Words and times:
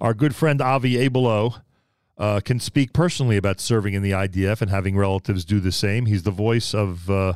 Our 0.00 0.14
good 0.14 0.34
friend 0.34 0.60
Avi 0.60 0.94
Abelow 1.08 1.60
uh, 2.18 2.40
can 2.44 2.60
speak 2.60 2.92
personally 2.92 3.36
about 3.36 3.60
serving 3.60 3.94
in 3.94 4.02
the 4.02 4.12
IDF 4.12 4.60
and 4.60 4.70
having 4.70 4.96
relatives 4.96 5.44
do 5.44 5.60
the 5.60 5.72
same. 5.72 6.06
He's 6.06 6.22
the 6.22 6.30
voice 6.30 6.74
of 6.74 7.10
uh, 7.10 7.34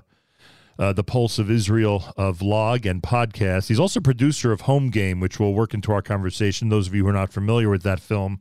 uh, 0.79 0.93
the 0.93 1.05
Pulse 1.05 1.39
of 1.39 1.51
Israel 1.51 2.13
uh, 2.17 2.33
vlog 2.33 2.89
and 2.89 3.03
podcast. 3.03 3.69
He's 3.69 3.81
also 3.81 4.01
producer 4.01 4.53
of 4.53 4.63
Home 4.63 4.91
Game, 4.91 5.21
which 5.21 5.41
will 5.41 5.55
work 5.55 5.75
into 5.75 5.93
our 5.93 6.03
conversation. 6.03 6.69
Those 6.69 6.89
of 6.89 6.95
you 6.95 7.05
who 7.05 7.11
are 7.11 7.13
not 7.13 7.33
familiar 7.33 7.71
with 7.71 7.83
that 7.83 8.01
film 8.01 8.41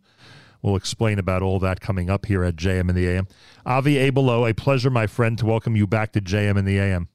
We'll 0.61 0.75
explain 0.75 1.19
about 1.19 1.41
all 1.41 1.59
that 1.59 1.79
coming 1.79 2.09
up 2.09 2.25
here 2.25 2.43
at 2.43 2.55
JM 2.55 2.89
in 2.89 2.95
the 2.95 3.07
AM. 3.07 3.27
Avi 3.65 3.95
Abelow, 3.95 4.49
a 4.49 4.53
pleasure, 4.53 4.89
my 4.89 5.07
friend, 5.07 5.37
to 5.37 5.45
welcome 5.45 5.75
you 5.75 5.87
back 5.87 6.11
to 6.13 6.21
JM 6.21 6.57
in 6.57 6.65
the 6.65 6.79
AM. 6.79 7.09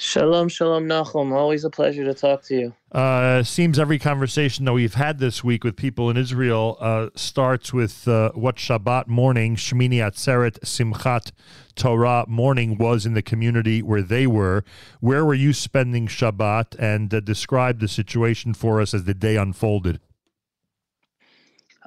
Shalom, 0.00 0.48
shalom, 0.48 0.86
Nachum. 0.86 1.32
Always 1.32 1.64
a 1.64 1.70
pleasure 1.70 2.04
to 2.04 2.14
talk 2.14 2.44
to 2.44 2.54
you. 2.54 2.74
Uh, 2.92 3.42
seems 3.42 3.80
every 3.80 3.98
conversation 3.98 4.64
that 4.64 4.72
we've 4.72 4.94
had 4.94 5.18
this 5.18 5.42
week 5.42 5.64
with 5.64 5.74
people 5.74 6.08
in 6.08 6.16
Israel 6.16 6.76
uh, 6.78 7.08
starts 7.16 7.72
with 7.72 8.06
uh, 8.06 8.30
what 8.30 8.56
Shabbat 8.56 9.08
morning, 9.08 9.56
Shmini 9.56 9.96
Atzeret 9.96 10.60
Simchat 10.60 11.32
Torah 11.74 12.24
morning 12.28 12.78
was 12.78 13.06
in 13.06 13.14
the 13.14 13.22
community 13.22 13.82
where 13.82 14.00
they 14.00 14.28
were. 14.28 14.62
Where 15.00 15.24
were 15.24 15.34
you 15.34 15.52
spending 15.52 16.06
Shabbat? 16.06 16.76
And 16.78 17.12
uh, 17.12 17.18
describe 17.18 17.80
the 17.80 17.88
situation 17.88 18.54
for 18.54 18.80
us 18.80 18.94
as 18.94 19.02
the 19.02 19.14
day 19.14 19.34
unfolded. 19.34 19.98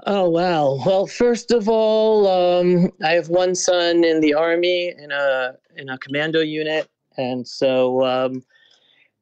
Oh 0.06 0.30
wow! 0.30 0.82
Well, 0.86 1.08
first 1.08 1.52
of 1.52 1.70
all, 1.70 2.28
um, 2.28 2.92
I 3.02 3.12
have 3.12 3.30
one 3.30 3.56
son 3.56 4.04
in 4.04 4.20
the 4.20 4.34
army 4.34 4.94
in 4.98 5.12
a 5.12 5.54
in 5.78 5.90
a 5.90 5.98
commando 6.00 6.40
unit, 6.40 6.90
and 7.22 7.48
so 7.48 8.04
um, 8.06 8.44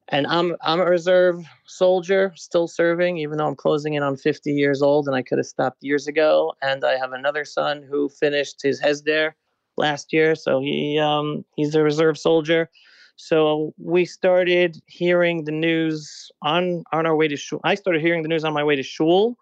and 0.10 0.26
I'm 0.28 0.56
I'm 0.62 0.80
a 0.80 0.86
reserve 0.86 1.46
soldier, 1.66 2.34
still 2.36 2.68
serving, 2.68 3.18
even 3.18 3.38
though 3.38 3.48
I'm 3.48 3.56
closing 3.56 3.94
in 3.94 4.04
on 4.04 4.18
50 4.18 4.52
years 4.52 4.82
old, 4.82 5.08
and 5.08 5.16
I 5.16 5.22
could 5.22 5.38
have 5.38 5.46
stopped 5.46 5.84
years 5.84 6.08
ago. 6.08 6.54
And 6.62 6.84
I 6.84 6.98
have 6.98 7.14
another 7.14 7.46
son 7.46 7.84
who 7.88 8.10
finished 8.10 8.62
his 8.62 8.82
Hesder 8.82 9.34
last 9.78 10.12
year, 10.12 10.36
so 10.36 10.60
he 10.60 11.00
um, 11.00 11.46
he's 11.56 11.76
a 11.76 11.84
reserve 11.84 12.18
soldier. 12.18 12.70
So 13.16 13.74
we 13.78 14.06
started 14.06 14.82
hearing 14.88 15.44
the 15.44 15.52
news 15.52 16.32
on 16.42 16.84
on 16.92 17.06
our 17.06 17.16
way 17.16 17.28
to 17.28 17.38
shul. 17.38 17.62
I 17.64 17.76
started 17.76 18.02
hearing 18.02 18.24
the 18.24 18.30
news 18.30 18.44
on 18.44 18.54
my 18.54 18.64
way 18.64 18.76
to 18.76 18.84
shul 18.84 19.38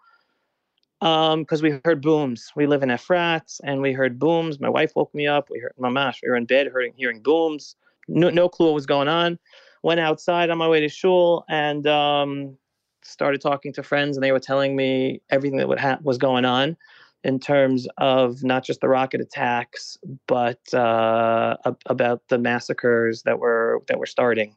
because 1.00 1.60
um, 1.60 1.62
we 1.62 1.80
heard 1.84 2.02
booms. 2.02 2.50
We 2.56 2.66
live 2.66 2.82
in 2.82 2.88
Efrat, 2.88 3.60
and 3.62 3.80
we 3.80 3.92
heard 3.92 4.18
booms. 4.18 4.60
My 4.60 4.68
wife 4.68 4.92
woke 4.96 5.14
me 5.14 5.26
up. 5.26 5.48
We 5.50 5.60
heard 5.60 5.74
mamash. 5.80 6.16
We 6.22 6.28
were 6.28 6.36
in 6.36 6.44
bed, 6.44 6.66
hearing 6.66 6.92
hearing 6.96 7.22
booms. 7.22 7.76
No, 8.08 8.30
no 8.30 8.48
clue 8.48 8.66
what 8.66 8.74
was 8.74 8.86
going 8.86 9.08
on. 9.08 9.38
Went 9.82 10.00
outside 10.00 10.50
on 10.50 10.58
my 10.58 10.68
way 10.68 10.80
to 10.80 10.88
shul 10.88 11.44
and 11.48 11.86
um, 11.86 12.56
started 13.02 13.40
talking 13.40 13.72
to 13.74 13.82
friends, 13.82 14.16
and 14.16 14.24
they 14.24 14.32
were 14.32 14.40
telling 14.40 14.74
me 14.74 15.20
everything 15.30 15.58
that 15.58 15.78
ha- 15.78 15.98
was 16.02 16.18
going 16.18 16.44
on 16.44 16.76
in 17.24 17.38
terms 17.38 17.86
of 17.98 18.42
not 18.42 18.64
just 18.64 18.80
the 18.80 18.88
rocket 18.88 19.20
attacks, 19.20 19.98
but 20.26 20.72
uh, 20.74 21.56
about 21.86 22.26
the 22.28 22.38
massacres 22.38 23.22
that 23.22 23.38
were 23.38 23.82
that 23.88 23.98
were 23.98 24.06
starting 24.06 24.56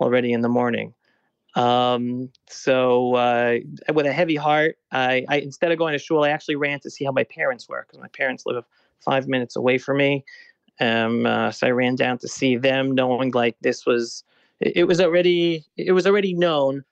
already 0.00 0.32
in 0.32 0.40
the 0.40 0.48
morning. 0.48 0.94
Um, 1.56 2.30
so 2.48 3.14
uh, 3.14 3.58
with 3.92 4.06
a 4.06 4.12
heavy 4.12 4.36
heart, 4.36 4.76
I, 4.90 5.24
I, 5.28 5.38
instead 5.38 5.70
of 5.70 5.78
going 5.78 5.92
to 5.92 5.98
shul, 5.98 6.24
I 6.24 6.30
actually 6.30 6.56
ran 6.56 6.80
to 6.80 6.90
see 6.90 7.04
how 7.04 7.12
my 7.12 7.24
parents 7.24 7.68
were 7.68 7.84
because 7.86 8.00
my 8.00 8.08
parents 8.08 8.44
live 8.44 8.64
five 9.00 9.28
minutes 9.28 9.54
away 9.54 9.78
from 9.78 9.98
me. 9.98 10.24
Um, 10.80 11.26
uh, 11.26 11.50
so 11.52 11.66
I 11.66 11.70
ran 11.70 11.94
down 11.94 12.18
to 12.18 12.28
see 12.28 12.56
them, 12.56 12.92
knowing 12.92 13.30
like 13.32 13.56
this 13.60 13.86
was 13.86 14.24
it, 14.60 14.86
was 14.86 15.00
already 15.00 15.64
it 15.76 15.92
was 15.92 16.06
already 16.06 16.34
known 16.34 16.84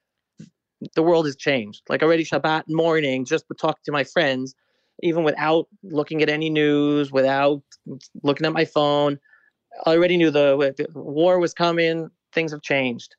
the 0.95 1.03
world 1.03 1.27
has 1.27 1.37
changed. 1.37 1.83
Like 1.89 2.03
already 2.03 2.25
Shabbat 2.25 2.65
morning, 2.69 3.25
just 3.25 3.47
to 3.49 3.55
talk 3.55 3.83
to 3.85 3.93
my 3.93 4.05
friends, 4.05 4.55
even 5.03 5.25
without 5.25 5.69
looking 5.83 6.23
at 6.23 6.29
any 6.29 6.51
news, 6.51 7.11
without 7.13 7.63
looking 8.23 8.47
at 8.47 8.53
my 8.53 8.65
phone, 8.65 9.19
I 9.87 9.97
already 9.97 10.17
knew 10.17 10.31
the, 10.31 10.75
the 10.77 10.99
war 10.99 11.39
was 11.39 11.55
coming. 11.55 12.11
Things 12.33 12.53
have 12.53 12.63
changed. 12.63 13.15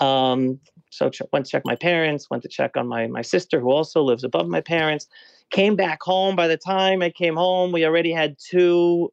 Um, 0.00 0.60
so 0.90 1.10
ch- 1.10 1.22
went 1.32 1.46
to 1.46 1.50
check 1.50 1.62
my 1.64 1.76
parents, 1.76 2.28
went 2.30 2.42
to 2.42 2.48
check 2.48 2.76
on 2.76 2.86
my 2.86 3.06
my 3.06 3.22
sister 3.22 3.60
who 3.60 3.70
also 3.70 4.02
lives 4.02 4.24
above 4.24 4.48
my 4.48 4.60
parents. 4.60 5.06
Came 5.50 5.76
back 5.76 6.02
home. 6.02 6.34
By 6.36 6.48
the 6.48 6.56
time 6.56 7.02
I 7.02 7.10
came 7.10 7.36
home, 7.36 7.72
we 7.72 7.84
already 7.84 8.12
had 8.12 8.36
two 8.38 9.12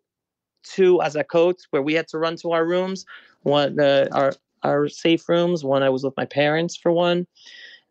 two 0.63 0.99
azakot 1.03 1.55
where 1.71 1.81
we 1.81 1.93
had 1.93 2.07
to 2.09 2.17
run 2.17 2.35
to 2.37 2.51
our 2.51 2.65
rooms. 2.65 3.05
One 3.43 3.79
uh, 3.79 4.07
our 4.11 4.33
our 4.63 4.89
safe 4.89 5.27
rooms. 5.29 5.63
One 5.63 5.83
I 5.83 5.89
was 5.89 6.03
with 6.03 6.17
my 6.17 6.25
parents 6.25 6.75
for 6.75 6.91
one. 6.91 7.27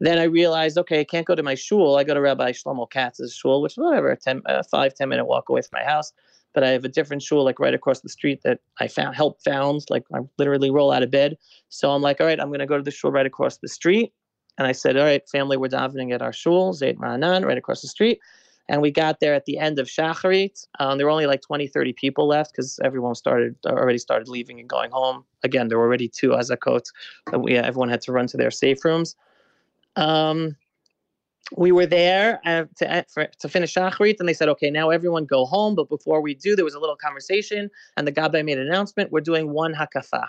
Then 0.00 0.18
I 0.18 0.24
realized, 0.24 0.78
okay, 0.78 1.00
I 1.00 1.04
can't 1.04 1.26
go 1.26 1.34
to 1.34 1.42
my 1.42 1.56
shul. 1.56 1.96
I 1.96 2.04
go 2.04 2.14
to 2.14 2.20
Rabbi 2.20 2.52
Shlomo 2.52 2.88
Katz's 2.88 3.34
shul, 3.34 3.60
which 3.60 3.72
is 3.72 3.78
whatever, 3.78 4.12
a 4.12 4.16
10, 4.16 4.42
uh, 4.46 4.62
five, 4.62 4.94
10 4.94 5.08
minute 5.08 5.24
walk 5.24 5.48
away 5.48 5.60
from 5.60 5.80
my 5.80 5.84
house 5.84 6.12
but 6.54 6.64
I 6.64 6.70
have 6.70 6.84
a 6.84 6.88
different 6.88 7.22
shul 7.22 7.44
like 7.44 7.60
right 7.60 7.74
across 7.74 8.00
the 8.00 8.08
street 8.08 8.40
that 8.42 8.60
I 8.80 8.88
found 8.88 9.14
help 9.14 9.40
found. 9.42 9.84
Like 9.90 10.04
I 10.14 10.20
literally 10.38 10.70
roll 10.70 10.90
out 10.90 11.02
of 11.02 11.10
bed. 11.10 11.36
So 11.68 11.90
I'm 11.90 12.02
like, 12.02 12.20
all 12.20 12.26
right, 12.26 12.40
I'm 12.40 12.50
gonna 12.50 12.66
go 12.66 12.76
to 12.76 12.82
the 12.82 12.90
shul 12.90 13.12
right 13.12 13.26
across 13.26 13.58
the 13.58 13.68
street. 13.68 14.12
And 14.56 14.66
I 14.66 14.72
said, 14.72 14.96
all 14.96 15.04
right, 15.04 15.22
family, 15.28 15.56
we're 15.56 15.68
davening 15.68 16.12
at 16.12 16.22
our 16.22 16.32
shul, 16.32 16.74
Zayt 16.74 16.96
Ra'anan, 16.96 17.44
right 17.44 17.58
across 17.58 17.80
the 17.80 17.88
street. 17.88 18.18
And 18.68 18.82
we 18.82 18.90
got 18.90 19.20
there 19.20 19.34
at 19.34 19.46
the 19.46 19.58
end 19.58 19.78
of 19.78 19.86
Shacharit. 19.86 20.66
Um, 20.78 20.98
there 20.98 21.06
were 21.06 21.10
only 21.10 21.26
like 21.26 21.40
20, 21.40 21.66
30 21.68 21.92
people 21.94 22.26
left 22.26 22.52
because 22.52 22.78
everyone 22.84 23.14
started 23.14 23.56
already 23.66 23.98
started 23.98 24.28
leaving 24.28 24.60
and 24.60 24.68
going 24.68 24.90
home. 24.90 25.24
Again, 25.42 25.68
there 25.68 25.78
were 25.78 25.84
already 25.84 26.08
two 26.08 26.30
azakot 26.30 26.84
that 27.30 27.38
we 27.38 27.56
everyone 27.56 27.88
had 27.88 28.02
to 28.02 28.12
run 28.12 28.26
to 28.28 28.36
their 28.36 28.50
safe 28.50 28.84
rooms. 28.84 29.16
Um, 29.96 30.56
we 31.56 31.72
were 31.72 31.86
there 31.86 32.40
uh, 32.44 32.64
to 32.76 32.98
uh, 32.98 33.02
for, 33.08 33.26
to 33.40 33.48
finish 33.48 33.74
Shacharit, 33.74 34.16
and 34.20 34.28
they 34.28 34.34
said, 34.34 34.48
"Okay, 34.50 34.70
now 34.70 34.90
everyone 34.90 35.24
go 35.24 35.46
home." 35.46 35.74
But 35.74 35.88
before 35.88 36.20
we 36.20 36.34
do, 36.34 36.54
there 36.54 36.64
was 36.64 36.74
a 36.74 36.80
little 36.80 36.96
conversation, 36.96 37.70
and 37.96 38.06
the 38.06 38.12
Gabbai 38.12 38.44
made 38.44 38.58
an 38.58 38.66
announcement: 38.66 39.12
we're 39.12 39.20
doing 39.20 39.50
one 39.50 39.74
hakafa, 39.74 40.28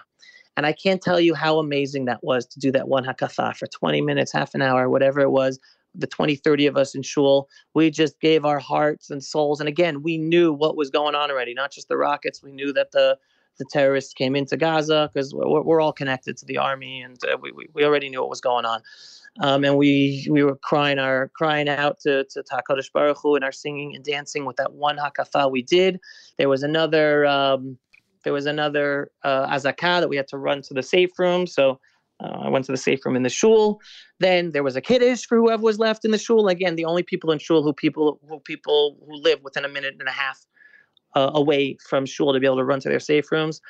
and 0.55 0.65
I 0.65 0.71
can't 0.71 1.01
tell 1.01 1.19
you 1.19 1.35
how 1.35 1.59
amazing 1.59 2.05
that 2.05 2.23
was 2.23 2.45
to 2.47 2.59
do 2.59 2.71
that 2.71 2.87
one 2.87 3.03
hakafa 3.03 3.55
for 3.57 3.67
20 3.67 4.01
minutes, 4.01 4.31
half 4.31 4.55
an 4.55 4.61
hour, 4.61 4.89
whatever 4.89 5.19
it 5.19 5.31
was. 5.31 5.59
The 5.95 6.07
20, 6.07 6.35
30 6.35 6.67
of 6.67 6.77
us 6.77 6.95
in 6.95 7.01
shul, 7.01 7.49
we 7.73 7.89
just 7.89 8.19
gave 8.19 8.45
our 8.45 8.59
hearts 8.59 9.09
and 9.09 9.23
souls, 9.23 9.59
and 9.59 9.67
again, 9.67 10.03
we 10.03 10.17
knew 10.17 10.53
what 10.53 10.77
was 10.77 10.89
going 10.89 11.15
on 11.15 11.31
already. 11.31 11.53
Not 11.53 11.71
just 11.71 11.87
the 11.87 11.97
rockets, 11.97 12.43
we 12.43 12.51
knew 12.51 12.73
that 12.73 12.91
the 12.91 13.17
the 13.57 13.65
terrorists 13.65 14.13
came 14.13 14.37
into 14.37 14.55
Gaza 14.55 15.09
because 15.13 15.33
we're, 15.33 15.61
we're, 15.61 15.81
all 15.81 15.91
connected 15.91 16.37
to 16.37 16.45
the 16.45 16.57
army, 16.57 17.01
and 17.01 17.17
uh, 17.25 17.35
we, 17.41 17.51
we 17.73 17.83
already 17.83 18.07
knew 18.07 18.21
what 18.21 18.29
was 18.29 18.39
going 18.39 18.63
on 18.63 18.81
um, 19.39 19.63
and 19.63 19.77
we 19.77 20.27
we 20.29 20.43
were 20.43 20.55
crying 20.55 20.99
our 20.99 21.29
crying 21.29 21.69
out 21.69 21.99
to 22.01 22.25
to 22.25 22.43
Hakadosh 22.43 22.91
Baruch 22.91 23.17
Hu 23.21 23.35
and 23.35 23.43
our 23.43 23.51
singing 23.51 23.95
and 23.95 24.03
dancing 24.03 24.45
with 24.45 24.57
that 24.57 24.73
one 24.73 24.97
hakafa 24.97 25.49
we 25.51 25.61
did. 25.61 25.99
There 26.37 26.49
was 26.49 26.63
another 26.63 27.25
um, 27.25 27.77
there 28.23 28.33
was 28.33 28.45
another 28.45 29.11
uh, 29.23 29.47
azakah 29.47 30.01
that 30.01 30.09
we 30.09 30.17
had 30.17 30.27
to 30.29 30.37
run 30.37 30.61
to 30.63 30.73
the 30.73 30.83
safe 30.83 31.17
room. 31.17 31.47
So 31.47 31.79
uh, 32.21 32.41
I 32.43 32.49
went 32.49 32.65
to 32.65 32.71
the 32.71 32.77
safe 32.77 33.05
room 33.05 33.15
in 33.15 33.23
the 33.23 33.29
shul. 33.29 33.79
Then 34.19 34.51
there 34.51 34.63
was 34.63 34.75
a 34.75 34.81
kiddush 34.81 35.25
for 35.25 35.37
whoever 35.37 35.63
was 35.63 35.79
left 35.79 36.05
in 36.05 36.11
the 36.11 36.17
shul. 36.17 36.47
Again, 36.47 36.75
the 36.75 36.85
only 36.85 37.03
people 37.03 37.31
in 37.31 37.39
shul 37.39 37.63
who 37.63 37.73
people 37.73 38.19
who 38.27 38.39
people 38.39 38.97
who 39.07 39.15
live 39.15 39.41
within 39.43 39.65
a 39.65 39.69
minute 39.69 39.95
and 39.99 40.07
a 40.07 40.11
half 40.11 40.45
uh, 41.15 41.31
away 41.33 41.77
from 41.87 42.05
shul 42.05 42.33
to 42.33 42.39
be 42.39 42.45
able 42.45 42.57
to 42.57 42.65
run 42.65 42.79
to 42.81 42.89
their 42.89 42.99
safe 42.99 43.31
rooms. 43.31 43.61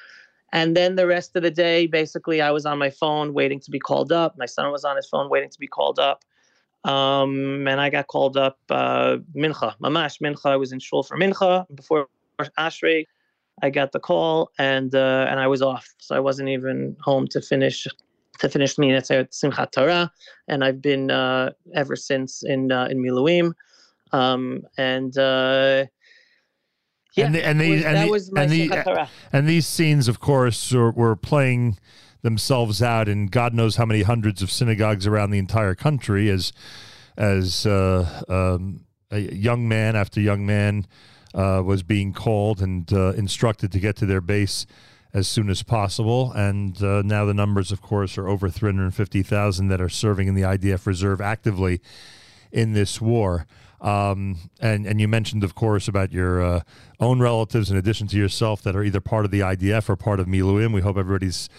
And 0.51 0.75
then 0.75 0.95
the 0.95 1.05
rest 1.05 1.35
of 1.35 1.43
the 1.43 1.51
day, 1.51 1.85
basically, 1.85 2.41
I 2.41 2.49
was 2.49 2.65
on 2.65 2.79
my 2.79 2.89
phone 2.89 3.33
waiting 3.33 3.59
to 3.59 3.71
be 3.71 3.79
called 3.79 4.11
up. 4.11 4.35
My 4.37 4.47
son 4.47 4.71
was 4.71 4.83
on 4.83 4.95
his 4.95 5.07
phone 5.07 5.29
waiting 5.29 5.49
to 5.49 5.59
be 5.59 5.67
called 5.67 5.99
up. 5.99 6.25
Um, 6.85 7.67
and 7.67 7.79
I 7.79 7.89
got 7.89 8.07
called 8.07 8.35
up 8.35 8.57
uh, 8.69 9.17
Mincha, 9.35 9.75
Mamash 9.79 10.19
Mincha. 10.21 10.47
I 10.47 10.55
was 10.55 10.71
in 10.71 10.79
shul 10.79 11.03
for 11.03 11.17
Mincha 11.17 11.65
before 11.75 12.07
Ashrei. 12.57 13.05
I 13.61 13.69
got 13.69 13.91
the 13.91 13.99
call 13.99 14.51
and 14.57 14.95
uh, 14.95 15.25
and 15.29 15.39
I 15.39 15.47
was 15.47 15.61
off, 15.61 15.93
so 15.97 16.15
I 16.15 16.19
wasn't 16.19 16.47
even 16.49 16.95
home 17.01 17.27
to 17.27 17.41
finish 17.41 17.87
to 18.39 18.49
finish 18.49 18.77
minutes 18.77 19.11
at 19.11 19.31
Simchat 19.31 19.71
Torah, 19.71 20.11
and 20.47 20.63
I've 20.63 20.81
been 20.81 21.11
uh, 21.11 21.51
ever 21.73 21.95
since 21.95 22.43
in 22.43 22.71
uh, 22.71 22.87
in 22.89 23.01
Miluim, 23.01 23.53
um, 24.11 24.63
and 24.77 25.17
uh, 25.17 25.85
yeah, 27.13 27.25
and, 27.25 27.35
the, 27.35 27.43
and, 27.43 27.59
the, 27.59 28.09
was, 28.09 28.29
and, 28.29 28.51
the, 28.51 28.61
and, 28.61 28.71
the, 28.71 29.09
and 29.33 29.47
these 29.47 29.67
scenes, 29.67 30.07
of 30.07 30.19
course, 30.19 30.71
were, 30.71 30.91
were 30.91 31.15
playing 31.15 31.77
themselves 32.21 32.81
out 32.81 33.07
in 33.07 33.27
God 33.27 33.53
knows 33.53 33.77
how 33.77 33.85
many 33.85 34.03
hundreds 34.03 34.41
of 34.41 34.51
synagogues 34.51 35.07
around 35.07 35.31
the 35.31 35.39
entire 35.39 35.75
country 35.75 36.29
as 36.29 36.51
as 37.17 37.65
uh, 37.65 38.23
um, 38.29 38.85
a 39.11 39.19
young 39.19 39.67
man 39.67 39.95
after 39.95 40.21
young 40.21 40.45
man 40.45 40.85
uh, 41.33 41.61
was 41.65 41.83
being 41.83 42.13
called 42.13 42.61
and 42.61 42.91
uh, 42.93 43.13
instructed 43.13 43.71
to 43.71 43.79
get 43.79 43.95
to 43.97 44.05
their 44.05 44.21
base 44.21 44.65
as 45.13 45.27
soon 45.27 45.49
as 45.49 45.63
possible. 45.63 46.31
And 46.33 46.81
uh, 46.83 47.01
now 47.03 47.25
the 47.25 47.33
numbers, 47.33 47.71
of 47.71 47.81
course, 47.81 48.17
are 48.17 48.27
over 48.27 48.49
350,000 48.49 49.67
that 49.67 49.81
are 49.81 49.89
serving 49.89 50.27
in 50.27 50.35
the 50.35 50.43
IDF 50.43 50.85
reserve 50.85 51.21
actively 51.21 51.81
in 52.51 52.73
this 52.73 53.01
war. 53.01 53.45
Um, 53.81 54.37
and 54.59 54.85
and 54.85 54.99
you 54.99 55.07
mentioned, 55.07 55.43
of 55.43 55.55
course, 55.55 55.87
about 55.87 56.11
your 56.11 56.43
uh, 56.43 56.61
own 56.99 57.19
relatives 57.19 57.71
in 57.71 57.77
addition 57.77 58.07
to 58.07 58.17
yourself 58.17 58.61
that 58.63 58.75
are 58.75 58.83
either 58.83 58.99
part 58.99 59.23
of 59.23 59.31
the 59.31 59.39
IDF 59.39 59.89
or 59.89 59.95
part 59.95 60.19
of 60.19 60.27
Miluim. 60.27 60.73
We 60.73 60.81
hope 60.81 60.97
everybody's 60.97 61.49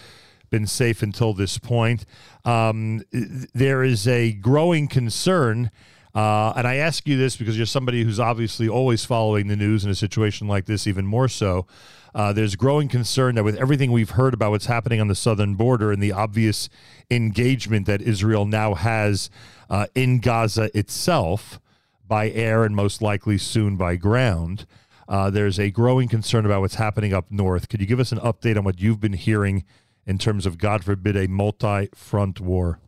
been 0.51 0.67
safe 0.67 1.01
until 1.01 1.33
this 1.33 1.57
point. 1.57 2.05
Um, 2.45 3.01
there 3.11 3.83
is 3.83 4.07
a 4.07 4.33
growing 4.33 4.87
concern 4.87 5.71
Uh, 6.13 6.51
and 6.55 6.67
I 6.67 6.75
ask 6.75 7.07
you 7.07 7.17
this 7.17 7.37
because 7.37 7.57
you're 7.57 7.65
somebody 7.65 8.03
who's 8.03 8.19
obviously 8.19 8.67
always 8.67 9.05
following 9.05 9.47
the 9.47 9.55
news 9.55 9.85
in 9.85 9.91
a 9.91 9.95
situation 9.95 10.47
like 10.47 10.65
this, 10.65 10.85
even 10.87 11.05
more 11.05 11.27
so. 11.27 11.67
Uh, 12.13 12.33
there's 12.33 12.55
growing 12.55 12.89
concern 12.89 13.35
that 13.35 13.43
with 13.43 13.55
everything 13.55 13.91
we've 13.91 14.11
heard 14.11 14.33
about 14.33 14.51
what's 14.51 14.65
happening 14.65 14.99
on 14.99 15.07
the 15.07 15.15
southern 15.15 15.55
border 15.55 15.91
and 15.91 16.03
the 16.03 16.11
obvious 16.11 16.67
engagement 17.09 17.85
that 17.85 18.01
Israel 18.01 18.45
now 18.45 18.73
has 18.73 19.29
uh, 19.69 19.87
in 19.95 20.19
Gaza 20.19 20.69
itself 20.77 21.59
by 22.05 22.29
air 22.29 22.65
and 22.65 22.75
most 22.75 23.01
likely 23.01 23.37
soon 23.37 23.77
by 23.77 23.95
ground, 23.95 24.65
uh, 25.07 25.29
there's 25.29 25.57
a 25.57 25.71
growing 25.71 26.09
concern 26.09 26.45
about 26.45 26.59
what's 26.59 26.75
happening 26.75 27.13
up 27.13 27.31
north. 27.31 27.69
Could 27.69 27.79
you 27.79 27.87
give 27.87 28.01
us 28.01 28.11
an 28.11 28.19
update 28.19 28.57
on 28.57 28.65
what 28.65 28.81
you've 28.81 28.99
been 28.99 29.13
hearing 29.13 29.63
in 30.05 30.17
terms 30.17 30.45
of, 30.45 30.57
God 30.57 30.83
forbid, 30.83 31.15
a 31.15 31.29
multi 31.29 31.87
front 31.95 32.41
war? 32.41 32.79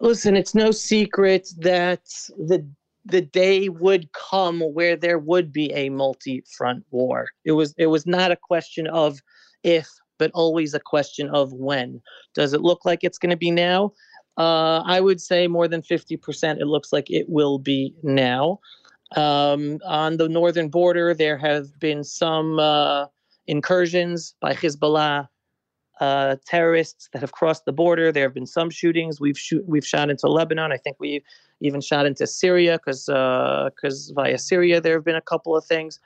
Listen, 0.00 0.36
it's 0.36 0.54
no 0.54 0.70
secret 0.70 1.48
that 1.58 2.04
the 2.36 2.66
the 3.04 3.20
day 3.22 3.68
would 3.70 4.12
come 4.12 4.60
where 4.60 4.96
there 4.96 5.18
would 5.18 5.50
be 5.50 5.72
a 5.72 5.88
multi-front 5.88 6.84
war. 6.90 7.28
It 7.44 7.52
was 7.52 7.74
it 7.78 7.86
was 7.86 8.06
not 8.06 8.30
a 8.30 8.36
question 8.36 8.86
of 8.86 9.20
if, 9.62 9.88
but 10.18 10.30
always 10.34 10.74
a 10.74 10.80
question 10.80 11.28
of 11.30 11.52
when. 11.52 12.00
Does 12.34 12.52
it 12.52 12.60
look 12.60 12.84
like 12.84 13.00
it's 13.02 13.18
going 13.18 13.30
to 13.30 13.36
be 13.36 13.50
now? 13.50 13.92
Uh, 14.36 14.82
I 14.84 15.00
would 15.00 15.20
say 15.20 15.48
more 15.48 15.66
than 15.66 15.82
50%. 15.82 16.60
It 16.60 16.66
looks 16.66 16.92
like 16.92 17.10
it 17.10 17.28
will 17.28 17.58
be 17.58 17.94
now. 18.02 18.60
Um, 19.16 19.78
on 19.84 20.18
the 20.18 20.28
northern 20.28 20.68
border, 20.68 21.12
there 21.12 21.38
have 21.38 21.76
been 21.80 22.04
some 22.04 22.58
uh, 22.60 23.06
incursions 23.46 24.34
by 24.40 24.54
Hezbollah 24.54 25.28
uh, 26.00 26.36
terrorists 26.46 27.08
that 27.12 27.20
have 27.20 27.32
crossed 27.32 27.64
the 27.64 27.72
border. 27.72 28.12
There 28.12 28.24
have 28.24 28.34
been 28.34 28.46
some 28.46 28.70
shootings. 28.70 29.20
We've 29.20 29.38
shoot, 29.38 29.64
we've 29.66 29.86
shot 29.86 30.10
into 30.10 30.28
Lebanon. 30.28 30.72
I 30.72 30.76
think 30.76 30.96
we 31.00 31.24
even 31.60 31.80
shot 31.80 32.06
into 32.06 32.26
Syria 32.26 32.78
because 32.78 33.06
because 33.06 34.10
uh, 34.10 34.20
via 34.20 34.38
Syria 34.38 34.80
there 34.80 34.94
have 34.94 35.04
been 35.04 35.16
a 35.16 35.20
couple 35.20 35.56
of 35.56 35.64
things. 35.64 35.98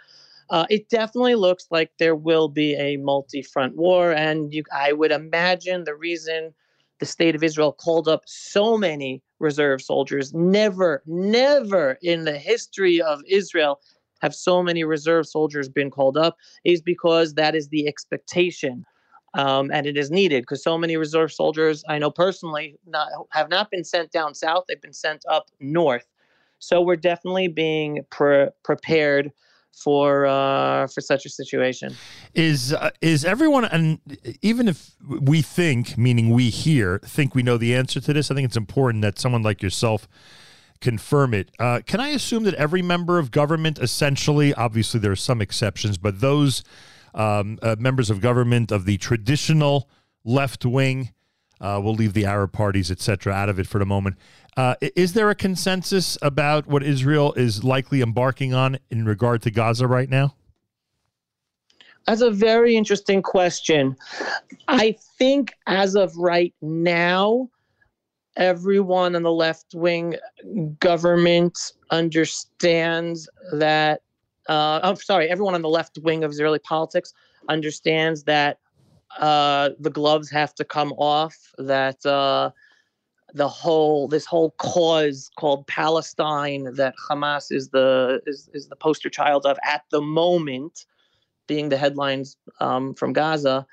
Uh, 0.50 0.66
it 0.68 0.88
definitely 0.88 1.34
looks 1.34 1.66
like 1.70 1.90
there 1.98 2.16
will 2.16 2.48
be 2.48 2.74
a 2.74 2.96
multi-front 2.98 3.76
war, 3.76 4.12
and 4.12 4.52
you, 4.52 4.62
I 4.74 4.92
would 4.92 5.10
imagine 5.10 5.84
the 5.84 5.94
reason 5.94 6.52
the 7.00 7.06
state 7.06 7.34
of 7.34 7.42
Israel 7.42 7.72
called 7.72 8.06
up 8.06 8.22
so 8.26 8.76
many 8.76 9.22
reserve 9.40 9.82
soldiers. 9.82 10.32
Never, 10.34 11.02
never 11.06 11.98
in 12.02 12.24
the 12.24 12.38
history 12.38 13.00
of 13.00 13.20
Israel 13.26 13.80
have 14.20 14.34
so 14.34 14.62
many 14.62 14.84
reserve 14.84 15.26
soldiers 15.26 15.68
been 15.68 15.90
called 15.90 16.16
up 16.16 16.36
is 16.64 16.80
because 16.80 17.34
that 17.34 17.56
is 17.56 17.68
the 17.68 17.88
expectation 17.88 18.84
um, 19.34 19.70
and 19.72 19.86
it 19.86 19.96
is 19.96 20.10
needed 20.10 20.42
because 20.42 20.62
so 20.62 20.76
many 20.76 20.96
reserve 20.96 21.32
soldiers 21.32 21.84
I 21.88 21.98
know 21.98 22.10
personally 22.10 22.76
not, 22.86 23.08
have 23.30 23.48
not 23.48 23.70
been 23.70 23.84
sent 23.84 24.12
down 24.12 24.34
south; 24.34 24.64
they've 24.68 24.80
been 24.80 24.92
sent 24.92 25.24
up 25.28 25.50
north. 25.60 26.06
So 26.58 26.80
we're 26.80 26.96
definitely 26.96 27.48
being 27.48 28.04
pre- 28.10 28.48
prepared 28.62 29.32
for 29.72 30.26
uh, 30.26 30.86
for 30.86 31.00
such 31.00 31.26
a 31.26 31.28
situation. 31.28 31.94
Is 32.34 32.72
uh, 32.72 32.90
is 33.00 33.24
everyone 33.24 33.64
and 33.64 33.98
even 34.42 34.68
if 34.68 34.92
we 35.02 35.42
think, 35.42 35.96
meaning 35.96 36.30
we 36.30 36.50
here, 36.50 37.00
think 37.04 37.34
we 37.34 37.42
know 37.42 37.56
the 37.56 37.74
answer 37.74 38.00
to 38.00 38.12
this, 38.12 38.30
I 38.30 38.34
think 38.34 38.46
it's 38.46 38.56
important 38.56 39.02
that 39.02 39.18
someone 39.18 39.42
like 39.42 39.62
yourself 39.62 40.06
confirm 40.80 41.32
it. 41.32 41.50
Uh, 41.58 41.80
can 41.86 42.00
I 42.00 42.08
assume 42.08 42.42
that 42.44 42.54
every 42.54 42.82
member 42.82 43.18
of 43.18 43.30
government, 43.30 43.78
essentially, 43.78 44.52
obviously 44.52 45.00
there 45.00 45.12
are 45.12 45.16
some 45.16 45.40
exceptions, 45.40 45.96
but 45.96 46.20
those 46.20 46.62
um, 47.14 47.58
uh, 47.62 47.76
members 47.78 48.10
of 48.10 48.20
government 48.20 48.70
of 48.72 48.84
the 48.84 48.98
traditional 48.98 49.88
left 50.24 50.64
wing. 50.64 51.12
Uh, 51.60 51.80
we'll 51.82 51.94
leave 51.94 52.12
the 52.12 52.26
Arab 52.26 52.52
parties, 52.52 52.90
etc., 52.90 53.32
out 53.32 53.48
of 53.48 53.58
it 53.58 53.66
for 53.66 53.78
the 53.78 53.86
moment. 53.86 54.16
Uh, 54.56 54.74
is 54.80 55.12
there 55.12 55.30
a 55.30 55.34
consensus 55.34 56.18
about 56.20 56.66
what 56.66 56.82
Israel 56.82 57.32
is 57.34 57.62
likely 57.62 58.02
embarking 58.02 58.52
on 58.52 58.78
in 58.90 59.04
regard 59.04 59.42
to 59.42 59.50
Gaza 59.50 59.86
right 59.86 60.08
now? 60.08 60.34
That's 62.06 62.20
a 62.20 62.30
very 62.30 62.76
interesting 62.76 63.22
question. 63.22 63.96
I 64.66 64.96
think 65.18 65.52
as 65.66 65.94
of 65.94 66.16
right 66.16 66.52
now, 66.60 67.48
everyone 68.36 69.14
in 69.14 69.22
the 69.22 69.32
left 69.32 69.74
wing 69.74 70.16
government 70.80 71.72
understands 71.90 73.28
that 73.52 74.02
uh, 74.48 74.80
I'm 74.82 74.96
sorry, 74.96 75.28
everyone 75.28 75.54
on 75.54 75.62
the 75.62 75.68
left 75.68 75.98
wing 75.98 76.24
of 76.24 76.30
Israeli 76.30 76.58
politics 76.58 77.12
understands 77.48 78.24
that 78.24 78.58
uh, 79.18 79.70
the 79.78 79.90
gloves 79.90 80.30
have 80.30 80.54
to 80.54 80.64
come 80.64 80.92
off, 80.92 81.36
that 81.58 82.04
uh, 82.06 82.50
the 83.34 83.48
whole 83.48 84.08
this 84.08 84.26
whole 84.26 84.50
cause 84.58 85.30
called 85.38 85.66
Palestine 85.66 86.74
that 86.74 86.94
Hamas 87.08 87.46
is 87.50 87.68
the 87.68 88.20
is, 88.26 88.48
is 88.52 88.68
the 88.68 88.76
poster 88.76 89.08
child 89.08 89.46
of 89.46 89.58
at 89.64 89.82
the 89.90 90.00
moment, 90.00 90.86
being 91.46 91.68
the 91.68 91.76
headlines 91.76 92.36
um, 92.60 92.94
from 92.94 93.12
Gaza, 93.12 93.66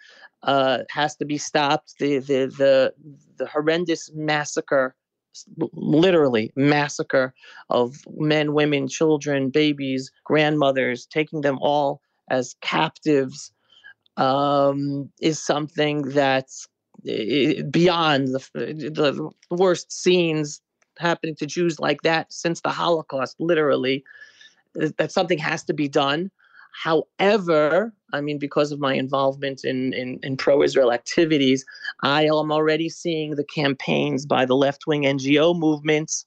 uh, 0.44 0.80
has 0.90 1.16
to 1.18 1.26
be 1.26 1.38
stopped. 1.38 1.96
The 2.00 2.20
the 2.20 2.46
the 2.58 2.94
the 3.38 3.48
horrendous 3.48 4.12
massacre 4.14 4.96
literally 5.74 6.52
massacre 6.56 7.34
of 7.70 7.98
men, 8.18 8.54
women, 8.54 8.88
children, 8.88 9.50
babies, 9.50 10.12
grandmothers, 10.24 11.06
taking 11.06 11.42
them 11.42 11.58
all 11.62 12.02
as 12.30 12.56
captives 12.62 13.52
um, 14.18 15.10
is 15.22 15.42
something 15.42 16.02
that's 16.04 16.68
beyond 17.04 18.28
the, 18.28 18.50
the 18.54 19.30
worst 19.50 19.92
scenes 19.92 20.62
happening 20.98 21.36
to 21.36 21.46
Jews 21.46 21.80
like 21.80 22.02
that 22.02 22.32
since 22.32 22.62
the 22.62 22.70
Holocaust, 22.70 23.36
literally. 23.40 24.04
That 24.76 25.12
something 25.12 25.40
has 25.40 25.64
to 25.64 25.74
be 25.74 25.88
done. 25.88 26.30
However, 26.82 27.94
I 28.14 28.22
mean, 28.22 28.40
because 28.40 28.72
of 28.72 28.80
my 28.80 28.94
involvement 28.94 29.66
in, 29.66 29.92
in, 29.94 30.18
in 30.24 30.38
pro 30.38 30.64
Israel 30.64 30.94
activities, 30.94 31.66
I 32.04 32.24
am 32.24 32.54
already 32.54 32.88
seeing 32.88 33.36
the 33.36 33.44
campaigns 33.44 34.26
by 34.26 34.46
the 34.46 34.56
left 34.56 34.88
wing 34.88 35.04
NGO 35.04 35.60
movements 35.60 36.24